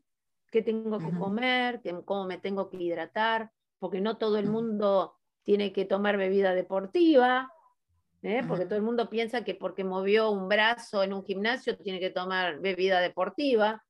qué 0.51 0.61
tengo 0.61 0.97
que 0.99 1.11
comer, 1.11 1.81
cómo 2.05 2.25
me 2.25 2.37
tengo 2.37 2.69
que 2.69 2.77
hidratar, 2.77 3.51
porque 3.79 4.01
no 4.01 4.17
todo 4.17 4.37
el 4.37 4.47
mundo 4.47 5.15
tiene 5.43 5.71
que 5.71 5.85
tomar 5.85 6.17
bebida 6.17 6.53
deportiva, 6.55 7.51
¿eh? 8.23 8.41
porque 8.47 8.65
todo 8.65 8.75
el 8.75 8.81
mundo 8.81 9.09
piensa 9.09 9.43
que 9.43 9.55
porque 9.55 9.83
movió 9.83 10.31
un 10.31 10.49
brazo 10.49 11.03
en 11.03 11.13
un 11.13 11.23
gimnasio 11.23 11.77
tiene 11.77 11.99
que 11.99 12.09
tomar 12.09 12.59
bebida 12.59 12.99
deportiva, 12.99 13.83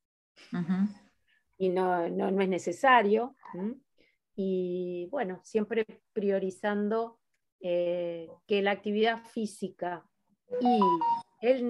y 1.57 1.69
no, 1.69 2.09
no, 2.09 2.29
no, 2.29 2.41
es 2.41 2.49
necesario 2.49 3.35
y 4.39 5.07
bueno, 5.09 5.41
siempre 5.43 5.83
priorizando 6.13 7.19
eh, 7.59 8.29
que 8.45 8.61
la 8.61 8.69
actividad 8.69 9.23
física 9.25 10.07
y 10.61 10.79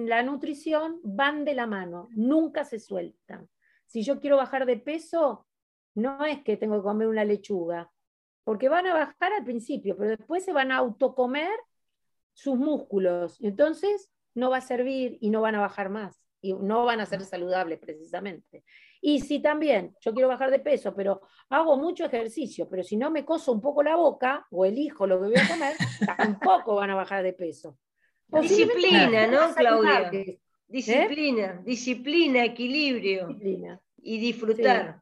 la 0.06 0.22
nutrición 0.22 1.00
van 1.02 1.46
de 1.46 1.54
la 1.54 1.66
mano, 1.66 2.08
nunca 2.10 2.64
se 2.64 2.78
sueltan. 2.78 3.48
Si 3.86 4.02
yo 4.02 4.20
quiero 4.20 4.36
bajar 4.36 4.66
de 4.66 4.76
peso, 4.76 5.46
no 5.94 6.26
es 6.26 6.42
que 6.42 6.58
tengo 6.58 6.76
que 6.76 6.82
comer 6.82 7.08
una 7.08 7.24
lechuga, 7.24 7.90
porque 8.44 8.68
van 8.68 8.86
a 8.86 8.92
bajar 8.92 9.32
al 9.32 9.44
principio, 9.44 9.96
pero 9.96 10.10
después 10.10 10.44
se 10.44 10.52
van 10.52 10.70
a 10.70 10.76
autocomer 10.76 11.58
sus 12.34 12.58
músculos, 12.58 13.40
entonces 13.40 14.12
no 14.34 14.50
va 14.50 14.58
a 14.58 14.60
servir 14.60 15.16
y 15.22 15.30
no 15.30 15.40
van 15.40 15.54
a 15.54 15.60
bajar 15.60 15.88
más 15.88 16.22
y 16.42 16.52
no 16.52 16.84
van 16.84 17.00
a 17.00 17.06
ser 17.06 17.24
saludables 17.24 17.78
precisamente. 17.78 18.62
Y 19.00 19.20
si 19.20 19.40
también 19.40 19.94
yo 20.00 20.12
quiero 20.12 20.28
bajar 20.28 20.50
de 20.50 20.58
peso, 20.58 20.94
pero 20.94 21.22
hago 21.50 21.76
mucho 21.76 22.04
ejercicio, 22.04 22.68
pero 22.68 22.82
si 22.82 22.96
no 22.96 23.10
me 23.10 23.24
coso 23.24 23.52
un 23.52 23.60
poco 23.60 23.82
la 23.82 23.96
boca 23.96 24.46
o 24.50 24.64
elijo 24.64 25.06
lo 25.06 25.20
que 25.20 25.26
voy 25.28 25.36
a 25.36 25.48
comer, 25.48 25.76
tampoco 26.16 26.74
van 26.74 26.90
a 26.90 26.94
bajar 26.94 27.22
de 27.22 27.32
peso. 27.32 27.78
Disciplina, 28.26 29.26
¿no, 29.26 29.54
Claudia? 29.54 30.10
Disciplina, 30.66 31.62
disciplina, 31.64 32.44
equilibrio. 32.44 33.28
Y 33.96 34.18
disfrutar. 34.18 35.00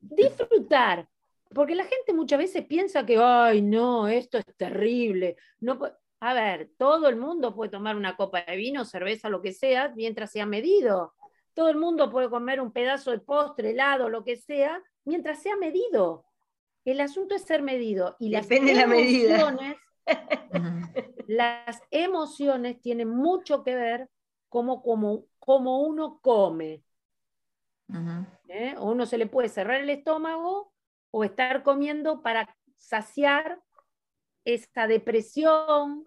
Disfrutar. 0.00 1.08
Porque 1.54 1.74
la 1.74 1.84
gente 1.84 2.12
muchas 2.12 2.38
veces 2.38 2.64
piensa 2.64 3.04
que, 3.04 3.18
ay, 3.18 3.62
no, 3.62 4.08
esto 4.08 4.38
es 4.38 4.44
terrible. 4.56 5.36
No, 5.60 5.78
a 6.20 6.34
ver, 6.34 6.70
todo 6.78 7.08
el 7.08 7.16
mundo 7.16 7.54
puede 7.54 7.70
tomar 7.70 7.96
una 7.96 8.16
copa 8.16 8.42
de 8.42 8.56
vino, 8.56 8.84
cerveza, 8.84 9.28
lo 9.28 9.42
que 9.42 9.52
sea, 9.52 9.92
mientras 9.94 10.32
sea 10.32 10.46
medido. 10.46 11.14
Todo 11.56 11.70
el 11.70 11.76
mundo 11.78 12.10
puede 12.10 12.28
comer 12.28 12.60
un 12.60 12.70
pedazo 12.70 13.12
de 13.12 13.18
postre, 13.18 13.70
helado, 13.70 14.10
lo 14.10 14.24
que 14.24 14.36
sea, 14.36 14.82
mientras 15.06 15.40
sea 15.40 15.56
medido. 15.56 16.26
El 16.84 17.00
asunto 17.00 17.34
es 17.34 17.44
ser 17.44 17.62
medido. 17.62 18.14
Y 18.20 18.30
Depende 18.30 18.74
las 18.74 18.84
emociones, 18.84 19.30
la 19.40 19.46
medida. 19.46 19.76
Las 21.26 21.82
emociones 21.90 22.78
tienen 22.82 23.08
mucho 23.08 23.64
que 23.64 23.74
ver 23.74 24.10
como, 24.50 24.82
como, 24.82 25.24
como 25.38 25.80
uno 25.80 26.20
come. 26.20 26.84
¿Eh? 28.48 28.74
uno 28.78 29.06
se 29.06 29.16
le 29.16 29.26
puede 29.26 29.48
cerrar 29.48 29.80
el 29.80 29.88
estómago 29.88 30.74
o 31.10 31.24
estar 31.24 31.62
comiendo 31.62 32.20
para 32.20 32.54
saciar 32.76 33.62
esa 34.44 34.86
depresión 34.86 36.04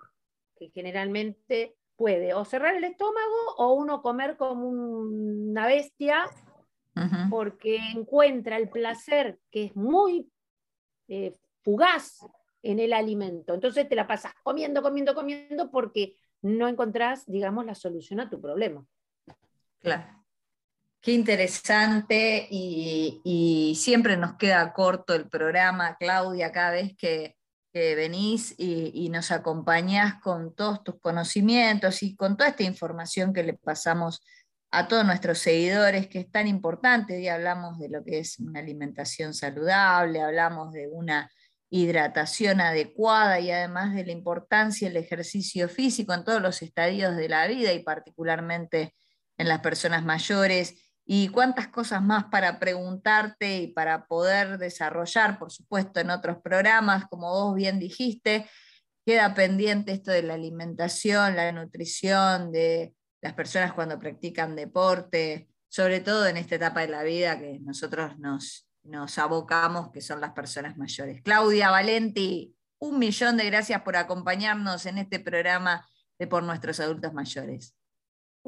que 0.55 0.69
generalmente 0.69 1.78
puede 1.99 2.33
o 2.33 2.45
cerrar 2.45 2.77
el 2.77 2.85
estómago 2.85 3.55
o 3.57 3.73
uno 3.73 4.01
comer 4.01 4.37
como 4.37 4.69
una 4.69 5.67
bestia 5.67 6.29
porque 7.29 7.77
encuentra 7.93 8.55
el 8.57 8.69
placer 8.69 9.37
que 9.51 9.65
es 9.65 9.75
muy 9.75 10.31
eh, 11.09 11.33
fugaz 11.61 12.19
en 12.63 12.79
el 12.79 12.93
alimento. 12.93 13.53
Entonces 13.53 13.87
te 13.89 13.95
la 13.95 14.07
pasas 14.07 14.33
comiendo, 14.43 14.81
comiendo, 14.81 15.13
comiendo 15.13 15.69
porque 15.71 16.15
no 16.41 16.69
encontrás, 16.69 17.25
digamos, 17.25 17.65
la 17.65 17.75
solución 17.75 18.21
a 18.21 18.29
tu 18.29 18.39
problema. 18.39 18.85
Claro. 19.79 20.05
Qué 21.01 21.11
interesante 21.11 22.47
y, 22.49 23.73
siempre 23.77 24.15
nos 24.15 24.35
queda 24.37 24.71
corto 24.71 25.13
el 25.15 25.29
programa, 25.29 25.97
Claudia, 25.97 26.51
cada 26.51 26.71
vez 26.71 26.95
que, 26.97 27.35
venís 27.73 28.55
y, 28.57 29.09
nos 29.09 29.31
acompañás 29.31 30.21
con 30.21 30.53
todos 30.55 30.83
tus 30.83 30.99
conocimientos 30.99 32.03
y 32.03 32.15
con 32.15 32.37
toda 32.37 32.49
esta 32.49 32.63
información 32.63 33.33
que 33.33 33.43
le 33.43 33.53
pasamos 33.53 34.21
a 34.71 34.87
todos 34.87 35.05
nuestros 35.05 35.39
seguidores, 35.39 36.07
que 36.07 36.19
es 36.19 36.31
tan 36.31 36.47
importante. 36.47 37.17
Hoy 37.17 37.27
hablamos 37.27 37.79
de 37.79 37.89
lo 37.89 38.03
que 38.03 38.19
es 38.19 38.39
una 38.39 38.59
alimentación 38.59 39.33
saludable, 39.33 40.21
hablamos 40.21 40.73
de 40.73 40.87
una 40.87 41.29
hidratación 41.71 42.61
adecuada 42.61 43.39
y 43.39 43.51
además 43.51 43.93
de 43.93 44.05
la 44.05 44.11
importancia 44.11 44.87
del 44.87 44.97
ejercicio 44.97 45.69
físico 45.69 46.13
en 46.13 46.23
todos 46.23 46.41
los 46.41 46.61
estadios 46.61 47.15
de 47.15 47.29
la 47.29 47.47
vida 47.47 47.73
y 47.73 47.83
particularmente 47.83 48.95
en 49.37 49.47
las 49.47 49.59
personas 49.59 50.03
mayores 50.03 50.88
y 51.11 51.29
cuántas 51.29 51.69
cosas 51.69 52.03
más 52.03 52.25
para 52.25 52.59
preguntarte 52.59 53.57
y 53.57 53.67
para 53.69 54.05
poder 54.05 54.59
desarrollar, 54.59 55.39
por 55.39 55.51
supuesto, 55.51 55.99
en 55.99 56.11
otros 56.11 56.37
programas, 56.37 57.07
como 57.09 57.31
vos 57.31 57.55
bien 57.55 57.79
dijiste, 57.79 58.47
queda 59.03 59.33
pendiente 59.33 59.91
esto 59.91 60.11
de 60.11 60.21
la 60.21 60.35
alimentación, 60.35 61.35
la 61.35 61.51
nutrición, 61.51 62.51
de 62.51 62.93
las 63.21 63.33
personas 63.33 63.73
cuando 63.73 63.97
practican 63.97 64.55
deporte, 64.55 65.49
sobre 65.67 65.99
todo 65.99 66.27
en 66.27 66.37
esta 66.37 66.57
etapa 66.57 66.81
de 66.81 66.89
la 66.89 67.01
vida 67.01 67.39
que 67.39 67.57
nosotros 67.59 68.19
nos, 68.19 68.69
nos 68.83 69.17
abocamos, 69.17 69.89
que 69.91 70.01
son 70.01 70.21
las 70.21 70.33
personas 70.33 70.77
mayores. 70.77 71.23
Claudia 71.23 71.71
Valenti, 71.71 72.55
un 72.77 72.99
millón 72.99 73.35
de 73.35 73.45
gracias 73.45 73.81
por 73.81 73.95
acompañarnos 73.95 74.85
en 74.85 74.99
este 74.99 75.19
programa 75.19 75.83
de 76.19 76.27
Por 76.27 76.43
Nuestros 76.43 76.79
Adultos 76.79 77.13
Mayores. 77.13 77.73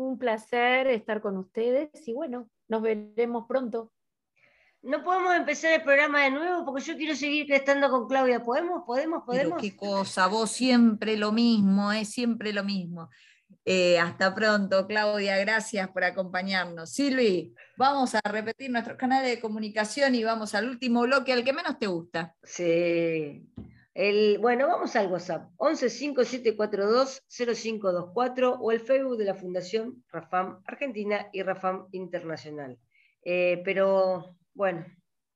Un 0.01 0.17
placer 0.17 0.87
estar 0.87 1.21
con 1.21 1.37
ustedes 1.37 1.89
y 2.07 2.13
bueno, 2.13 2.49
nos 2.67 2.81
veremos 2.81 3.45
pronto. 3.47 3.91
No 4.81 5.03
podemos 5.03 5.35
empezar 5.35 5.73
el 5.73 5.83
programa 5.83 6.23
de 6.23 6.31
nuevo 6.31 6.65
porque 6.65 6.81
yo 6.81 6.97
quiero 6.97 7.15
seguir 7.15 7.53
estando 7.53 7.87
con 7.91 8.07
Claudia. 8.07 8.41
¿Podemos? 8.41 8.81
¿Podemos? 8.83 9.23
¿Podemos? 9.23 9.61
qué 9.61 9.75
cosa, 9.75 10.25
vos 10.25 10.49
siempre 10.49 11.17
lo 11.17 11.31
mismo, 11.31 11.91
es 11.91 12.09
siempre 12.09 12.51
lo 12.51 12.63
mismo. 12.63 13.11
Eh, 13.63 13.99
hasta 13.99 14.33
pronto, 14.33 14.87
Claudia, 14.87 15.37
gracias 15.37 15.87
por 15.89 16.03
acompañarnos. 16.03 16.89
Silvi, 16.89 17.53
vamos 17.77 18.15
a 18.15 18.21
repetir 18.27 18.71
nuestro 18.71 18.97
canal 18.97 19.23
de 19.23 19.39
comunicación 19.39 20.15
y 20.15 20.23
vamos 20.23 20.55
al 20.55 20.67
último 20.67 21.01
bloque, 21.01 21.31
al 21.31 21.43
que 21.43 21.53
menos 21.53 21.77
te 21.77 21.85
gusta. 21.85 22.35
Sí. 22.41 23.47
Bueno, 23.93 24.67
vamos 24.67 24.95
al 24.95 25.11
WhatsApp, 25.11 25.51
1157420524 25.57 28.57
o 28.59 28.71
el 28.71 28.79
Facebook 28.79 29.17
de 29.17 29.25
la 29.25 29.35
Fundación 29.35 30.05
Rafam 30.09 30.61
Argentina 30.65 31.27
y 31.33 31.43
Rafam 31.43 31.87
Internacional. 31.91 32.79
Eh, 33.23 33.61
pero 33.65 34.37
bueno, 34.53 34.85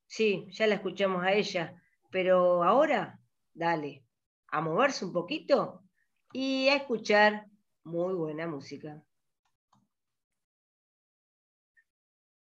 sí, 0.08 0.48
ya 0.52 0.68
la 0.68 0.76
escuchamos 0.76 1.22
a 1.24 1.34
ella, 1.34 1.76
pero 2.10 2.64
ahora, 2.64 3.20
dale, 3.54 4.06
a 4.48 4.62
moverse 4.62 5.04
un 5.04 5.12
poquito 5.12 5.84
y 6.32 6.70
a 6.70 6.78
escuchar 6.78 7.48
muy 7.84 8.14
buena 8.14 8.48
música. 8.48 9.04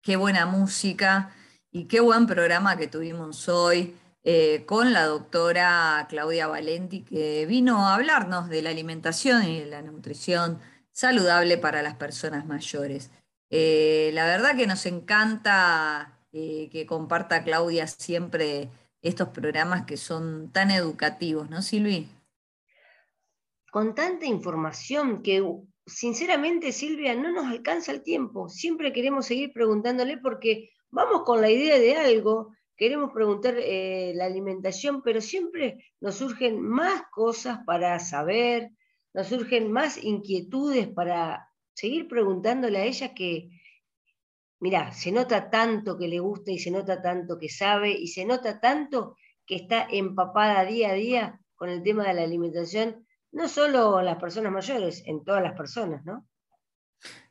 Qué 0.01 0.15
buena 0.17 0.47
música 0.47 1.35
y 1.73 1.89
qué 1.89 1.99
buen 1.99 2.29
programa 2.29 2.77
que 2.77 2.87
tuvimos 2.87 3.49
hoy. 3.49 3.97
Eh, 4.25 4.65
con 4.67 4.93
la 4.93 5.05
doctora 5.07 6.07
Claudia 6.09 6.49
Valenti, 6.49 7.03
que 7.03 7.47
vino 7.47 7.87
a 7.87 7.95
hablarnos 7.95 8.49
de 8.49 8.63
la 8.63 8.71
alimentación 8.71 9.45
y 9.45 9.61
de 9.61 9.67
la 9.67 9.81
nutrición 9.81 10.59
saludable 10.91 11.57
para 11.57 11.83
las 11.83 11.95
personas 11.95 12.45
mayores. 12.45 13.11
Eh, 13.51 14.11
la 14.15 14.27
verdad 14.27 14.57
que 14.57 14.67
nos 14.67 14.85
encanta 14.87 16.19
eh, 16.33 16.69
que 16.71 16.85
comparta 16.85 17.45
Claudia 17.45 17.87
siempre 17.87 18.69
estos 19.01 19.29
programas 19.29 19.87
que 19.87 19.97
son 19.97 20.51
tan 20.53 20.71
educativos, 20.71 21.49
¿no, 21.49 21.63
Silvi? 21.63 22.09
Con 23.71 23.95
tanta 23.95 24.27
información 24.27 25.23
que 25.23 25.43
sinceramente, 25.87 26.73
Silvia, 26.73 27.15
no 27.15 27.31
nos 27.31 27.47
alcanza 27.47 27.93
el 27.93 28.03
tiempo. 28.03 28.49
Siempre 28.49 28.93
queremos 28.93 29.27
seguir 29.27 29.53
preguntándole 29.53 30.19
porque 30.19 30.71
vamos 30.91 31.23
con 31.25 31.41
la 31.41 31.51
idea 31.51 31.79
de 31.79 31.97
algo 31.97 32.53
queremos 32.79 33.11
preguntar 33.13 33.57
eh, 33.59 34.13
la 34.15 34.25
alimentación, 34.25 35.03
pero 35.03 35.21
siempre 35.21 35.85
nos 36.01 36.15
surgen 36.15 36.61
más 36.61 37.03
cosas 37.11 37.59
para 37.67 37.99
saber, 37.99 38.71
nos 39.13 39.27
surgen 39.27 39.73
más 39.73 40.03
inquietudes 40.03 40.87
para 40.89 41.51
seguir 41.75 42.07
preguntándole 42.07 42.79
a 42.79 42.85
ella 42.85 43.15
que, 43.15 43.51
mira, 44.61 44.93
se 44.93 45.11
nota 45.11 45.51
tanto 45.51 45.99
que 45.99 46.07
le 46.07 46.21
gusta 46.21 46.53
y 46.53 46.61
se 46.61 46.71
nota 46.71 47.03
tanto 47.03 47.37
que 47.37 47.49
sabe 47.49 47.91
y 47.91 48.07
se 48.07 48.25
nota 48.25 48.61
tanto 48.61 49.17
que 49.45 49.57
está 49.57 49.89
empapada 49.91 50.65
día 50.65 50.91
a 50.91 50.95
día 50.95 51.41
con 51.57 51.71
el 51.71 51.83
tema 51.83 52.07
de 52.07 52.15
la 52.15 52.23
alimentación, 52.23 53.05
no 53.33 53.49
solo 53.49 53.99
en 53.99 54.07
las 54.07 54.19
personas 54.19 54.53
mayores, 54.53 55.03
en 55.05 55.25
todas 55.25 55.43
las 55.43 55.55
personas, 55.55 56.05
¿no? 56.05 56.28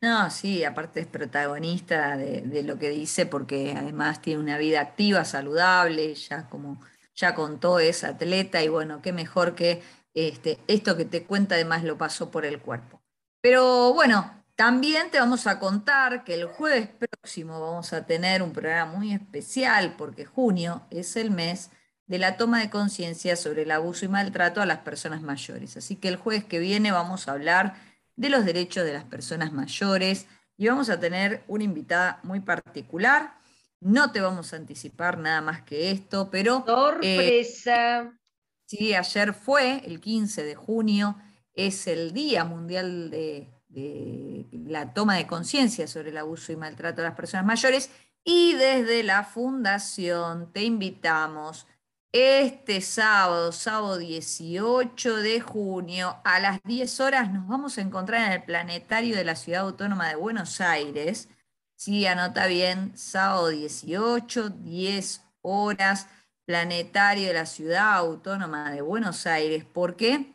No, 0.01 0.29
sí, 0.29 0.63
aparte 0.63 0.99
es 0.99 1.07
protagonista 1.07 2.17
de, 2.17 2.63
lo 2.63 2.77
que 2.77 2.89
dice 2.89 3.25
porque 3.25 3.73
además 3.75 4.21
tiene 4.21 4.41
una 4.41 4.57
vida 4.57 4.81
activa, 4.81 5.25
saludable, 5.25 6.13
ya 6.15 6.47
como 6.49 6.79
ya 7.15 7.33
contó, 7.33 7.79
es 7.79 8.03
atleta 8.03 8.61
y 8.63 8.69
bueno, 8.69 9.01
qué 9.01 9.11
mejor 9.11 9.55
que 9.55 9.81
este, 10.13 10.59
esto 10.67 10.95
que 10.95 11.05
te 11.05 11.25
cuenta 11.25 11.55
además 11.55 11.83
lo 11.83 11.97
pasó 11.97 12.29
por 12.31 12.45
el 12.45 12.59
cuerpo. 12.59 13.01
Pero 13.41 13.93
bueno, 13.93 14.43
también 14.55 15.11
te 15.11 15.19
vamos 15.19 15.47
a 15.47 15.59
contar 15.59 16.23
que 16.23 16.33
el 16.33 16.45
jueves 16.45 16.89
próximo 16.89 17.59
vamos 17.59 17.93
a 17.93 18.05
tener 18.05 18.41
un 18.41 18.53
programa 18.53 18.91
muy 18.91 19.13
especial 19.13 19.95
porque 19.97 20.25
junio 20.25 20.81
es 20.89 21.15
el 21.15 21.31
mes 21.31 21.71
de 22.07 22.17
la 22.19 22.37
toma 22.37 22.59
de 22.59 22.69
conciencia 22.69 23.35
sobre 23.35 23.63
el 23.63 23.71
abuso 23.71 24.05
y 24.05 24.07
maltrato 24.07 24.61
a 24.61 24.65
las 24.65 24.79
personas 24.79 25.21
mayores. 25.21 25.77
Así 25.77 25.95
que 25.95 26.07
el 26.07 26.15
jueves 26.15 26.45
que 26.45 26.59
viene 26.59 26.91
vamos 26.91 27.27
a 27.27 27.33
hablar 27.33 27.75
de 28.17 28.29
los 28.29 28.43
derechos 28.43 28.83
de 28.83 28.93
las 28.93 29.05
personas 29.05 29.53
mayores 29.53 30.27
y 30.57 30.67
vamos 30.67 30.89
a 30.89 30.99
tener 30.99 31.43
una 31.47 31.63
invitada 31.63 32.19
muy 32.23 32.41
particular. 32.41 33.37
No 33.79 34.11
te 34.11 34.19
vamos 34.19 34.51
a 34.51 34.57
anticipar 34.57 35.19
nada 35.19 35.39
más 35.39 35.61
que 35.61 35.91
esto, 35.91 36.29
pero... 36.29 36.65
Sorpresa. 36.65 38.01
Eh, 38.01 38.11
sí, 38.65 38.93
ayer 38.95 39.33
fue, 39.33 39.83
el 39.85 40.01
15 40.01 40.43
de 40.43 40.55
junio, 40.55 41.15
es 41.53 41.87
el 41.87 42.11
Día 42.11 42.43
Mundial 42.43 43.11
de, 43.11 43.47
de 43.69 44.47
la 44.51 44.93
toma 44.93 45.15
de 45.15 45.27
conciencia 45.27 45.87
sobre 45.87 46.09
el 46.09 46.17
abuso 46.17 46.51
y 46.51 46.55
maltrato 46.55 47.01
de 47.01 47.07
las 47.07 47.15
personas 47.15 47.45
mayores 47.45 47.91
y 48.23 48.53
desde 48.55 49.03
la 49.03 49.23
Fundación 49.23 50.51
te 50.51 50.63
invitamos 50.63 51.67
este 52.11 52.81
sábado, 52.81 53.51
sábado 53.51 53.97
18 53.97 55.17
de 55.17 55.41
junio, 55.41 56.17
a 56.23 56.39
las 56.39 56.61
10 56.63 56.99
horas 56.99 57.31
nos 57.31 57.47
vamos 57.47 57.77
a 57.77 57.81
encontrar 57.81 58.25
en 58.27 58.33
el 58.33 58.43
Planetario 58.43 59.15
de 59.15 59.25
la 59.25 59.35
Ciudad 59.35 59.61
Autónoma 59.63 60.07
de 60.09 60.15
Buenos 60.15 60.61
Aires. 60.61 61.29
Sí, 61.75 62.07
anota 62.07 62.47
bien, 62.47 62.97
sábado 62.97 63.49
18, 63.49 64.49
10 64.49 65.21
horas, 65.41 66.07
Planetario 66.45 67.27
de 67.27 67.33
la 67.33 67.45
Ciudad 67.45 67.95
Autónoma 67.97 68.71
de 68.71 68.81
Buenos 68.81 69.27
Aires. 69.27 69.65
¿Por 69.65 69.95
qué? 69.95 70.33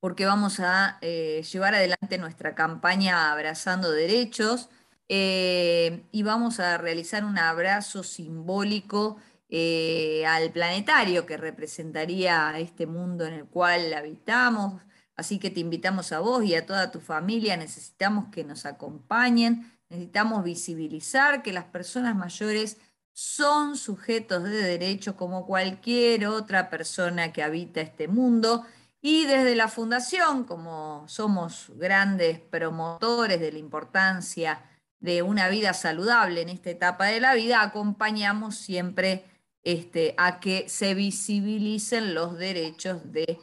Porque 0.00 0.26
vamos 0.26 0.60
a 0.60 0.98
eh, 1.00 1.42
llevar 1.50 1.74
adelante 1.74 2.18
nuestra 2.18 2.54
campaña 2.54 3.32
Abrazando 3.32 3.90
Derechos 3.90 4.68
eh, 5.08 6.04
y 6.12 6.22
vamos 6.22 6.60
a 6.60 6.78
realizar 6.78 7.24
un 7.24 7.38
abrazo 7.38 8.02
simbólico 8.02 9.16
eh, 9.54 10.24
al 10.24 10.50
planetario 10.50 11.26
que 11.26 11.36
representaría 11.36 12.58
este 12.58 12.86
mundo 12.86 13.26
en 13.26 13.34
el 13.34 13.44
cual 13.44 13.92
habitamos. 13.92 14.80
Así 15.14 15.38
que 15.38 15.50
te 15.50 15.60
invitamos 15.60 16.10
a 16.12 16.20
vos 16.20 16.42
y 16.42 16.54
a 16.54 16.64
toda 16.64 16.90
tu 16.90 17.00
familia, 17.00 17.58
necesitamos 17.58 18.28
que 18.32 18.44
nos 18.44 18.64
acompañen, 18.64 19.70
necesitamos 19.90 20.42
visibilizar 20.42 21.42
que 21.42 21.52
las 21.52 21.66
personas 21.66 22.16
mayores 22.16 22.78
son 23.12 23.76
sujetos 23.76 24.42
de 24.44 24.56
derecho 24.56 25.18
como 25.18 25.44
cualquier 25.44 26.28
otra 26.28 26.70
persona 26.70 27.30
que 27.34 27.42
habita 27.42 27.82
este 27.82 28.08
mundo 28.08 28.64
y 29.02 29.26
desde 29.26 29.54
la 29.54 29.68
Fundación, 29.68 30.44
como 30.44 31.04
somos 31.08 31.70
grandes 31.76 32.40
promotores 32.40 33.38
de 33.38 33.52
la 33.52 33.58
importancia 33.58 34.62
de 34.98 35.20
una 35.20 35.50
vida 35.50 35.74
saludable 35.74 36.40
en 36.40 36.48
esta 36.48 36.70
etapa 36.70 37.04
de 37.04 37.20
la 37.20 37.34
vida, 37.34 37.60
acompañamos 37.60 38.56
siempre 38.56 39.26
este, 39.64 40.14
a 40.18 40.40
que 40.40 40.68
se 40.68 40.94
visibilicen 40.94 42.14
los 42.14 42.36
derechos 42.36 43.12
de, 43.12 43.38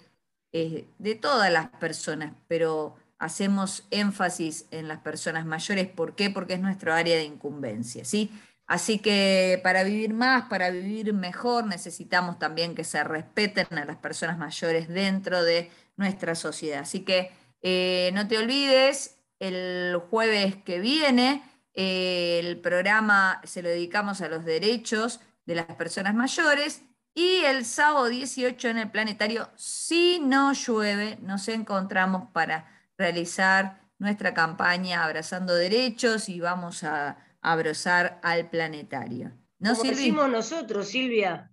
eh, 0.51 0.87
de 0.97 1.15
todas 1.15 1.51
las 1.51 1.69
personas, 1.69 2.33
pero 2.47 2.95
hacemos 3.17 3.85
énfasis 3.91 4.65
en 4.71 4.87
las 4.87 4.99
personas 4.99 5.45
mayores. 5.45 5.87
¿Por 5.87 6.15
qué? 6.15 6.29
Porque 6.29 6.53
es 6.53 6.59
nuestro 6.59 6.93
área 6.93 7.17
de 7.17 7.25
incumbencia. 7.25 8.05
¿sí? 8.05 8.31
Así 8.65 8.99
que 8.99 9.59
para 9.63 9.83
vivir 9.83 10.13
más, 10.13 10.43
para 10.49 10.69
vivir 10.69 11.13
mejor, 11.13 11.65
necesitamos 11.65 12.39
también 12.39 12.75
que 12.75 12.83
se 12.83 13.03
respeten 13.03 13.67
a 13.77 13.85
las 13.85 13.97
personas 13.97 14.37
mayores 14.37 14.87
dentro 14.87 15.43
de 15.43 15.69
nuestra 15.97 16.35
sociedad. 16.35 16.81
Así 16.81 17.01
que 17.01 17.31
eh, 17.61 18.11
no 18.13 18.27
te 18.27 18.37
olvides, 18.37 19.17
el 19.39 19.99
jueves 20.09 20.55
que 20.57 20.79
viene 20.79 21.43
eh, 21.73 22.39
el 22.43 22.57
programa 22.57 23.41
se 23.43 23.61
lo 23.61 23.69
dedicamos 23.69 24.21
a 24.21 24.27
los 24.27 24.43
derechos 24.43 25.21
de 25.49 25.55
las 25.55 25.65
personas 25.65 26.13
mayores 26.13 26.83
y 27.15 27.37
el 27.37 27.65
sábado 27.65 28.05
18 28.05 28.67
en 28.67 28.77
el 28.77 28.91
planetario, 28.91 29.49
si 29.55 30.19
no 30.19 30.53
llueve, 30.53 31.17
nos 31.23 31.47
encontramos 31.47 32.29
para 32.31 32.69
realizar 32.99 33.81
nuestra 33.97 34.35
campaña 34.35 35.03
Abrazando 35.03 35.55
Derechos 35.55 36.29
y 36.29 36.39
vamos 36.39 36.83
a 36.83 37.17
abrazar 37.41 38.19
al 38.21 38.51
planetario. 38.51 39.31
¿No, 39.57 39.75
Como 39.75 39.89
decimos 39.89 40.29
nosotros, 40.29 40.89
Silvia, 40.89 41.51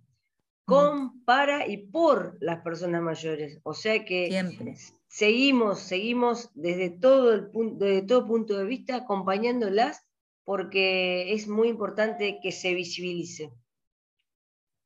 con, 0.63 1.23
para 1.23 1.65
y 1.65 1.77
por 1.87 2.37
las 2.39 2.61
personas 2.61 3.01
mayores. 3.01 3.59
O 3.63 3.73
sea 3.73 4.05
que 4.05 4.27
Siempre. 4.27 4.75
seguimos, 5.07 5.79
seguimos 5.79 6.51
desde 6.53 6.91
todo, 6.91 7.33
el 7.33 7.49
punto, 7.49 7.83
desde 7.83 8.03
todo 8.03 8.27
punto 8.27 8.59
de 8.59 8.65
vista 8.65 8.95
acompañándolas 8.95 10.05
porque 10.43 11.33
es 11.33 11.47
muy 11.47 11.69
importante 11.69 12.39
que 12.43 12.51
se 12.51 12.75
visibilice. 12.75 13.51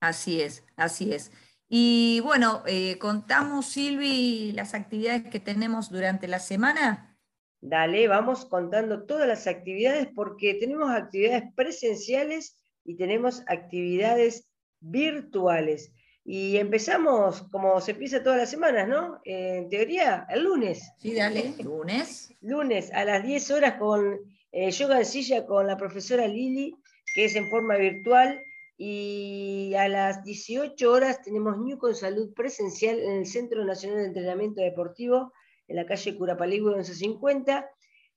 Así 0.01 0.41
es, 0.41 0.65
así 0.75 1.13
es. 1.13 1.31
Y 1.69 2.19
bueno, 2.21 2.63
eh, 2.65 2.97
contamos, 2.97 3.67
Silvi, 3.67 4.51
las 4.51 4.73
actividades 4.73 5.29
que 5.29 5.39
tenemos 5.39 5.89
durante 5.89 6.27
la 6.27 6.39
semana. 6.39 7.17
Dale, 7.61 8.07
vamos 8.07 8.45
contando 8.45 9.05
todas 9.05 9.27
las 9.27 9.45
actividades 9.47 10.09
porque 10.13 10.55
tenemos 10.55 10.89
actividades 10.89 11.43
presenciales 11.55 12.57
y 12.83 12.97
tenemos 12.97 13.43
actividades 13.47 14.49
virtuales. 14.79 15.93
Y 16.25 16.57
empezamos 16.57 17.43
como 17.51 17.79
se 17.79 17.91
empieza 17.91 18.23
todas 18.23 18.39
las 18.39 18.49
semanas, 18.49 18.87
¿no? 18.87 19.21
en 19.23 19.69
teoría, 19.69 20.25
el 20.29 20.43
lunes. 20.43 20.91
Sí, 20.97 21.13
dale, 21.13 21.53
lunes. 21.63 22.35
Lunes 22.41 22.91
a 22.91 23.05
las 23.05 23.23
10 23.23 23.51
horas 23.51 23.75
con 23.75 24.19
eh, 24.51 24.71
yoga 24.71 24.97
de 24.97 25.05
silla 25.05 25.45
con 25.45 25.67
la 25.67 25.77
profesora 25.77 26.27
Lili, 26.27 26.75
que 27.13 27.25
es 27.25 27.35
en 27.35 27.49
forma 27.49 27.77
virtual. 27.77 28.43
Y 28.84 29.75
a 29.75 29.88
las 29.88 30.23
18 30.23 30.91
horas 30.91 31.21
tenemos 31.21 31.55
New 31.55 31.77
con 31.77 31.93
Salud 31.93 32.34
presencial 32.34 32.97
en 32.97 33.11
el 33.11 33.27
Centro 33.27 33.63
Nacional 33.63 33.99
de 33.99 34.05
Entrenamiento 34.05 34.59
Deportivo 34.59 35.34
en 35.67 35.75
la 35.75 35.86
calle 35.86 36.17
Curapaligüe 36.17 36.73
1150, 36.73 37.69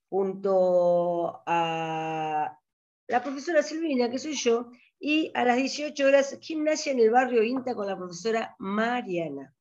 junto 0.09 1.43
a 1.45 2.59
la 3.09 3.23
profesora 3.23 3.63
Silvina, 3.63 4.11
que 4.11 4.19
soy 4.19 4.37
yo, 4.37 4.71
y 4.99 5.31
a 5.35 5.45
las 5.45 5.59
18 5.59 6.07
horas 6.07 6.39
gimnasia 6.41 6.93
en 6.93 7.01
el 7.01 7.11
barrio 7.11 7.43
INTA 7.43 7.75
con 7.75 7.87
la 7.87 7.99
profesora 7.99 8.57
Mariana. 8.59 9.55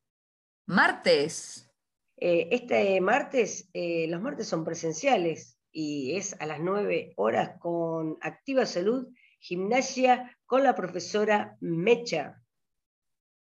Martes. 0.67 1.69
Eh, 2.15 2.47
este 2.49 3.01
martes, 3.01 3.69
eh, 3.73 4.07
los 4.07 4.21
martes 4.21 4.47
son 4.47 4.63
presenciales 4.63 5.59
y 5.69 6.15
es 6.15 6.33
a 6.39 6.45
las 6.45 6.61
9 6.61 7.11
horas 7.17 7.59
con 7.59 8.17
Activa 8.21 8.65
Salud, 8.65 9.05
gimnasia 9.43 10.37
con 10.45 10.63
la 10.63 10.73
profesora 10.73 11.57
Mecha. 11.59 12.41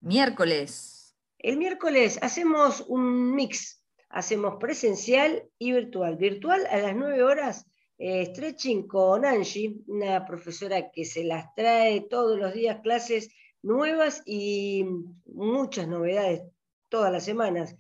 Miércoles. 0.00 1.16
El 1.38 1.56
miércoles 1.56 2.18
hacemos 2.20 2.84
un 2.86 3.34
mix 3.34 3.82
hacemos 4.10 4.56
presencial 4.60 5.42
y 5.58 5.72
virtual. 5.72 6.16
Virtual 6.16 6.66
a 6.70 6.78
las 6.78 6.94
9 6.94 7.22
horas, 7.22 7.66
eh, 7.98 8.26
stretching 8.26 8.86
con 8.86 9.24
Angie, 9.24 9.76
una 9.86 10.26
profesora 10.26 10.90
que 10.90 11.06
se 11.06 11.24
las 11.24 11.54
trae 11.54 12.02
todos 12.02 12.38
los 12.38 12.52
días 12.52 12.80
clases 12.82 13.30
nuevas 13.62 14.22
y 14.26 14.84
muchas 15.24 15.88
novedades 15.88 16.42
todas 16.88 17.10
las 17.10 17.24
semanas. 17.24 17.74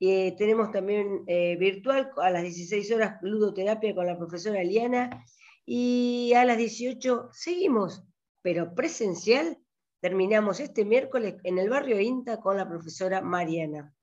Eh, 0.00 0.34
tenemos 0.36 0.72
también 0.72 1.22
eh, 1.28 1.56
virtual 1.56 2.10
a 2.16 2.30
las 2.30 2.42
16 2.42 2.90
horas 2.92 3.18
ludoterapia 3.22 3.94
con 3.94 4.06
la 4.06 4.18
profesora 4.18 4.60
Eliana 4.60 5.24
y 5.66 6.32
a 6.34 6.44
las 6.44 6.58
18 6.58 7.30
seguimos, 7.32 8.04
pero 8.42 8.74
presencial 8.74 9.58
terminamos 10.00 10.60
este 10.60 10.84
miércoles 10.84 11.36
en 11.44 11.58
el 11.58 11.68
barrio 11.68 12.00
INTA 12.00 12.40
con 12.40 12.56
la 12.56 12.68
profesora 12.68 13.20
Mariana. 13.20 13.94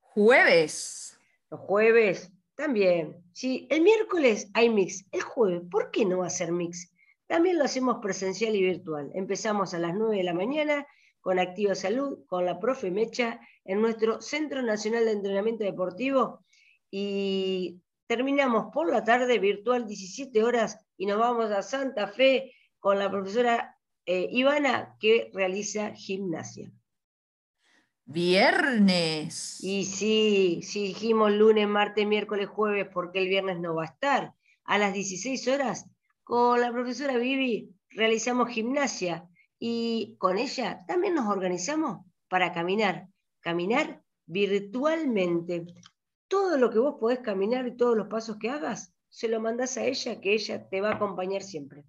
Jueves. 0.00 1.18
Los 1.50 1.60
jueves 1.60 2.32
también. 2.56 3.22
Sí, 3.32 3.66
el 3.70 3.82
miércoles 3.82 4.50
hay 4.54 4.70
mix. 4.70 5.04
El 5.12 5.20
jueves, 5.20 5.62
¿por 5.70 5.90
qué 5.90 6.04
no 6.04 6.22
hacer 6.22 6.52
mix? 6.52 6.90
También 7.26 7.58
lo 7.58 7.64
hacemos 7.64 7.98
presencial 8.00 8.56
y 8.56 8.62
virtual. 8.62 9.10
Empezamos 9.14 9.74
a 9.74 9.78
las 9.78 9.94
9 9.94 10.16
de 10.16 10.24
la 10.24 10.34
mañana 10.34 10.86
con 11.20 11.38
Activa 11.38 11.74
Salud, 11.74 12.24
con 12.26 12.44
la 12.44 12.58
profe 12.58 12.90
Mecha, 12.90 13.40
en 13.64 13.80
nuestro 13.80 14.20
Centro 14.20 14.62
Nacional 14.62 15.04
de 15.04 15.12
Entrenamiento 15.12 15.64
Deportivo. 15.64 16.44
Y 16.90 17.82
terminamos 18.06 18.72
por 18.72 18.90
la 18.90 19.04
tarde 19.04 19.38
virtual 19.38 19.86
17 19.86 20.42
horas 20.42 20.78
y 20.96 21.06
nos 21.06 21.18
vamos 21.18 21.50
a 21.50 21.62
Santa 21.62 22.08
Fe 22.08 22.52
con 22.78 22.98
la 22.98 23.10
profesora 23.10 23.76
eh, 24.04 24.28
Ivana 24.30 24.96
que 25.00 25.30
realiza 25.34 25.92
gimnasia. 25.92 26.70
Viernes. 28.04 29.58
Y 29.64 29.84
sí, 29.84 30.60
sí 30.62 30.84
dijimos 30.88 31.32
lunes, 31.32 31.66
martes, 31.66 32.06
miércoles, 32.06 32.48
jueves, 32.48 32.86
porque 32.92 33.18
el 33.18 33.28
viernes 33.28 33.58
no 33.58 33.74
va 33.74 33.82
a 33.82 33.86
estar. 33.86 34.34
A 34.64 34.78
las 34.78 34.94
16 34.94 35.48
horas, 35.48 35.86
con 36.22 36.60
la 36.60 36.70
profesora 36.70 37.16
Vivi, 37.16 37.74
realizamos 37.90 38.50
gimnasia 38.50 39.28
y 39.58 40.16
con 40.18 40.38
ella 40.38 40.84
también 40.86 41.14
nos 41.14 41.26
organizamos 41.26 42.06
para 42.28 42.52
caminar. 42.52 43.08
Caminar 43.40 44.02
virtualmente. 44.26 45.66
Todo 46.28 46.58
lo 46.58 46.70
que 46.70 46.78
vos 46.78 46.96
podés 46.98 47.20
caminar 47.20 47.66
y 47.66 47.76
todos 47.76 47.96
los 47.96 48.08
pasos 48.08 48.36
que 48.38 48.50
hagas, 48.50 48.92
se 49.08 49.28
lo 49.28 49.40
mandás 49.40 49.76
a 49.76 49.84
ella, 49.84 50.20
que 50.20 50.34
ella 50.34 50.68
te 50.68 50.80
va 50.80 50.90
a 50.90 50.94
acompañar 50.94 51.42
siempre. 51.42 51.84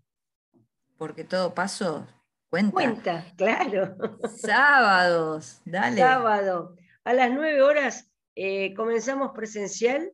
Porque 0.97 1.23
todo 1.23 1.53
paso 1.53 2.07
Cuenta. 2.49 2.71
Cuenta, 2.71 3.25
claro. 3.35 3.97
Sábados, 4.37 5.59
dale. 5.65 5.97
Sábado. 5.97 6.75
A 7.03 7.13
las 7.13 7.31
9 7.31 7.61
horas 7.61 8.09
eh, 8.35 8.73
comenzamos 8.73 9.31
presencial 9.35 10.13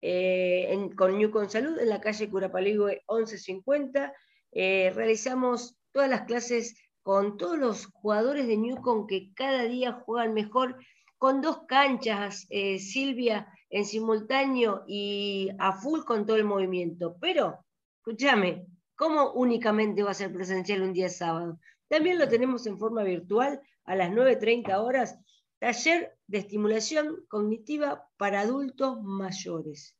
eh, 0.00 0.90
con 0.96 1.18
New 1.18 1.32
Con 1.32 1.50
Salud 1.50 1.78
en 1.80 1.88
la 1.88 2.00
calle 2.00 2.30
Curapaligüe 2.30 3.02
1150. 3.08 4.12
Eh, 4.52 4.92
realizamos 4.94 5.76
todas 5.90 6.08
las 6.08 6.22
clases 6.22 6.76
con 7.02 7.36
todos 7.36 7.58
los 7.58 7.86
jugadores 7.86 8.46
de 8.46 8.56
Newcon 8.56 9.08
que 9.08 9.32
cada 9.34 9.64
día 9.64 9.92
juegan 10.04 10.34
mejor, 10.34 10.76
con 11.18 11.40
dos 11.40 11.62
canchas, 11.66 12.46
Silvia 12.78 13.48
en 13.72 13.86
simultáneo 13.86 14.84
y 14.86 15.48
a 15.58 15.72
full 15.72 16.02
con 16.04 16.26
todo 16.26 16.36
el 16.36 16.44
movimiento. 16.44 17.16
Pero, 17.20 17.64
escúchame, 17.96 18.66
¿cómo 18.94 19.32
únicamente 19.32 20.02
va 20.02 20.10
a 20.10 20.14
ser 20.14 20.32
presencial 20.32 20.82
un 20.82 20.92
día 20.92 21.08
sábado? 21.08 21.58
También 21.88 22.18
lo 22.18 22.28
tenemos 22.28 22.66
en 22.66 22.78
forma 22.78 23.02
virtual 23.02 23.60
a 23.84 23.96
las 23.96 24.10
9.30 24.10 24.76
horas, 24.78 25.18
taller 25.58 26.16
de 26.26 26.38
estimulación 26.38 27.24
cognitiva 27.28 28.06
para 28.18 28.40
adultos 28.40 29.02
mayores. 29.02 29.96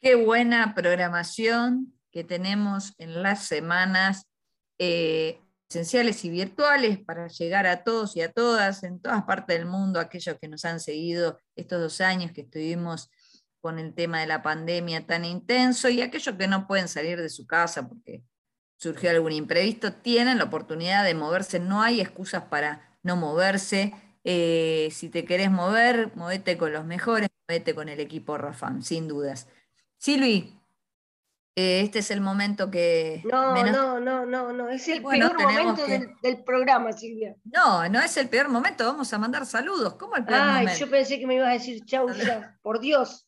Qué 0.00 0.16
buena 0.16 0.74
programación 0.74 1.94
que 2.10 2.24
tenemos 2.24 2.94
en 2.98 3.22
las 3.22 3.46
semanas 3.46 4.26
eh, 4.78 5.40
esenciales 5.68 6.24
y 6.24 6.30
virtuales 6.30 6.98
para 6.98 7.28
llegar 7.28 7.66
a 7.66 7.82
todos 7.82 8.16
y 8.16 8.22
a 8.22 8.30
todas 8.30 8.82
en 8.82 9.00
todas 9.00 9.24
partes 9.24 9.58
del 9.58 9.66
mundo, 9.66 9.98
aquellos 9.98 10.36
que 10.40 10.48
nos 10.48 10.64
han 10.64 10.80
seguido 10.80 11.38
estos 11.56 11.80
dos 11.80 12.00
años 12.00 12.32
que 12.32 12.42
estuvimos 12.42 13.10
con 13.60 13.78
el 13.78 13.94
tema 13.94 14.20
de 14.20 14.26
la 14.26 14.42
pandemia 14.42 15.06
tan 15.06 15.24
intenso 15.24 15.88
y 15.88 16.00
aquellos 16.00 16.36
que 16.36 16.46
no 16.46 16.66
pueden 16.68 16.88
salir 16.88 17.20
de 17.20 17.28
su 17.28 17.46
casa 17.46 17.88
porque 17.88 18.22
surgió 18.76 19.10
algún 19.10 19.32
imprevisto, 19.32 19.92
tienen 19.92 20.38
la 20.38 20.44
oportunidad 20.44 21.04
de 21.04 21.14
moverse, 21.14 21.58
no 21.58 21.82
hay 21.82 22.00
excusas 22.00 22.44
para 22.44 22.98
no 23.02 23.16
moverse. 23.16 23.94
Eh, 24.22 24.88
si 24.92 25.08
te 25.08 25.24
querés 25.24 25.50
mover, 25.50 26.14
movete 26.14 26.56
con 26.58 26.72
los 26.72 26.84
mejores, 26.84 27.28
movete 27.48 27.74
con 27.74 27.88
el 27.88 28.00
equipo 28.00 28.36
Rafam, 28.38 28.82
sin 28.82 29.08
dudas. 29.08 29.48
Silvi. 29.98 30.55
Eh, 31.58 31.80
este 31.80 32.00
es 32.00 32.10
el 32.10 32.20
momento 32.20 32.70
que... 32.70 33.22
No, 33.24 33.54
no, 33.64 33.98
no, 33.98 34.26
no, 34.26 34.52
no, 34.52 34.68
es 34.68 34.86
el 34.88 35.02
peor 35.02 35.40
momento 35.40 35.86
del, 35.86 36.44
programa, 36.44 36.92
Silvia. 36.92 37.34
No, 37.44 37.88
no 37.88 37.98
es 37.98 38.14
el 38.18 38.28
peor 38.28 38.50
momento, 38.50 38.84
vamos 38.84 39.10
a 39.14 39.18
mandar 39.18 39.46
saludos. 39.46 39.94
¿Cómo 39.94 40.16
el 40.16 40.26
peor 40.26 40.38
Ay, 40.38 40.68
yo 40.78 40.90
pensé 40.90 41.18
que 41.18 41.26
me 41.26 41.36
ibas 41.36 41.48
a 41.48 41.52
decir 41.52 41.82
chau 41.86 42.12
ya, 42.12 42.58
por 42.60 42.78
Dios. 42.78 43.26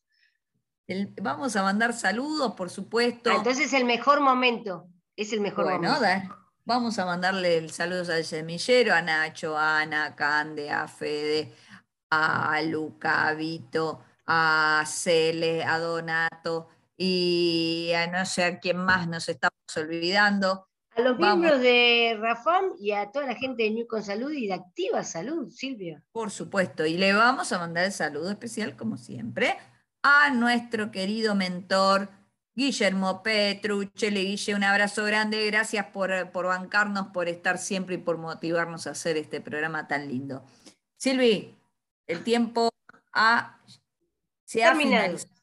vamos 1.19 1.55
a 1.55 1.63
mandar 1.63 1.91
saludos, 1.93 2.53
por 2.53 2.69
supuesto. 2.69 3.31
Ah, 3.31 3.37
entonces 3.37 3.65
es 3.65 3.73
el 3.73 3.85
mejor 3.85 4.21
momento, 4.21 4.87
es 5.15 5.33
el 5.33 5.41
mejor 5.41 5.65
momento. 5.65 5.99
vamos 6.65 6.99
a 6.99 7.05
mandarle 7.05 7.67
saludos 7.69 8.11
al 8.11 8.25
semillero, 8.25 8.93
a 8.93 9.01
Nacho, 9.01 9.57
a 9.57 9.79
Ana, 9.79 10.05
a 10.05 10.15
Cande, 10.15 10.69
a 10.69 10.87
Fede, 10.87 11.51
a 12.11 12.61
Luca, 12.61 13.27
a 13.27 13.33
Vito, 13.33 14.03
a 14.27 14.83
Cele, 14.85 15.63
a 15.63 15.79
Donato 15.79 16.69
y 17.01 17.93
a 17.95 18.07
no 18.07 18.25
sé 18.25 18.43
a 18.43 18.59
quién 18.59 18.77
más 18.77 19.07
nos 19.07 19.29
estamos 19.29 19.55
olvidando. 19.77 20.67
A 20.97 21.01
los 21.01 21.17
miembros 21.17 21.61
de 21.61 22.17
Rafam 22.19 22.73
y 22.77 22.91
a 22.91 23.09
toda 23.09 23.25
la 23.25 23.35
gente 23.35 23.63
de 23.63 23.71
New 23.71 23.87
con 23.87 24.03
Salud 24.03 24.31
y 24.31 24.47
de 24.47 24.53
Activa 24.53 25.01
Salud, 25.05 25.49
Silvia. 25.49 26.03
Por 26.11 26.29
supuesto, 26.29 26.85
y 26.85 26.97
le 26.97 27.13
vamos 27.13 27.53
a 27.53 27.57
mandar 27.57 27.85
el 27.85 27.93
saludo 27.93 28.29
especial, 28.29 28.75
como 28.75 28.97
siempre, 28.97 29.55
a 30.03 30.29
nuestro 30.31 30.91
querido 30.91 31.35
mentor 31.35 32.09
Guillermo 32.53 33.23
Petrucci. 33.23 34.09
Guille, 34.09 34.55
un 34.55 34.65
abrazo 34.65 35.05
grande, 35.05 35.45
gracias 35.45 35.85
por, 35.85 36.31
por 36.31 36.47
bancarnos, 36.47 37.07
por 37.07 37.29
estar 37.29 37.59
siempre 37.59 37.95
y 37.95 37.99
por 37.99 38.17
motivarnos 38.17 38.87
a 38.87 38.91
hacer 38.91 39.15
este 39.15 39.39
programa 39.39 39.87
tan 39.87 40.09
lindo. 40.09 40.43
Silvi, 40.97 41.55
el 42.07 42.25
tiempo 42.25 42.69
ha, 43.13 43.57
se 44.43 44.65
ha 44.65 44.75
finalizado 44.75 45.38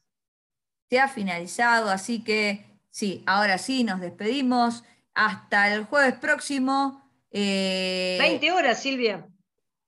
se 0.89 0.99
ha 0.99 1.07
finalizado, 1.07 1.89
así 1.89 2.23
que 2.23 2.65
sí, 2.89 3.23
ahora 3.25 3.57
sí, 3.57 3.83
nos 3.83 3.99
despedimos. 3.99 4.83
Hasta 5.13 5.73
el 5.73 5.85
jueves 5.85 6.15
próximo. 6.15 7.03
20 7.31 8.45
eh, 8.45 8.51
horas, 8.51 8.81
Silvia. 8.81 9.27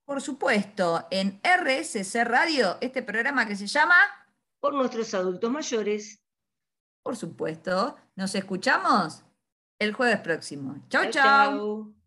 Por 0.05 0.21
supuesto, 0.21 1.07
en 1.11 1.39
RSC 1.43 2.23
Radio, 2.23 2.77
este 2.81 3.03
programa 3.03 3.45
que 3.45 3.55
se 3.55 3.67
llama... 3.67 3.95
Por 4.59 4.73
nuestros 4.73 5.13
adultos 5.13 5.51
mayores. 5.51 6.19
Por 7.03 7.15
supuesto. 7.15 7.95
Nos 8.15 8.33
escuchamos 8.35 9.23
el 9.77 9.93
jueves 9.93 10.19
próximo. 10.19 10.83
Chau, 10.89 11.09
chau. 11.11 11.98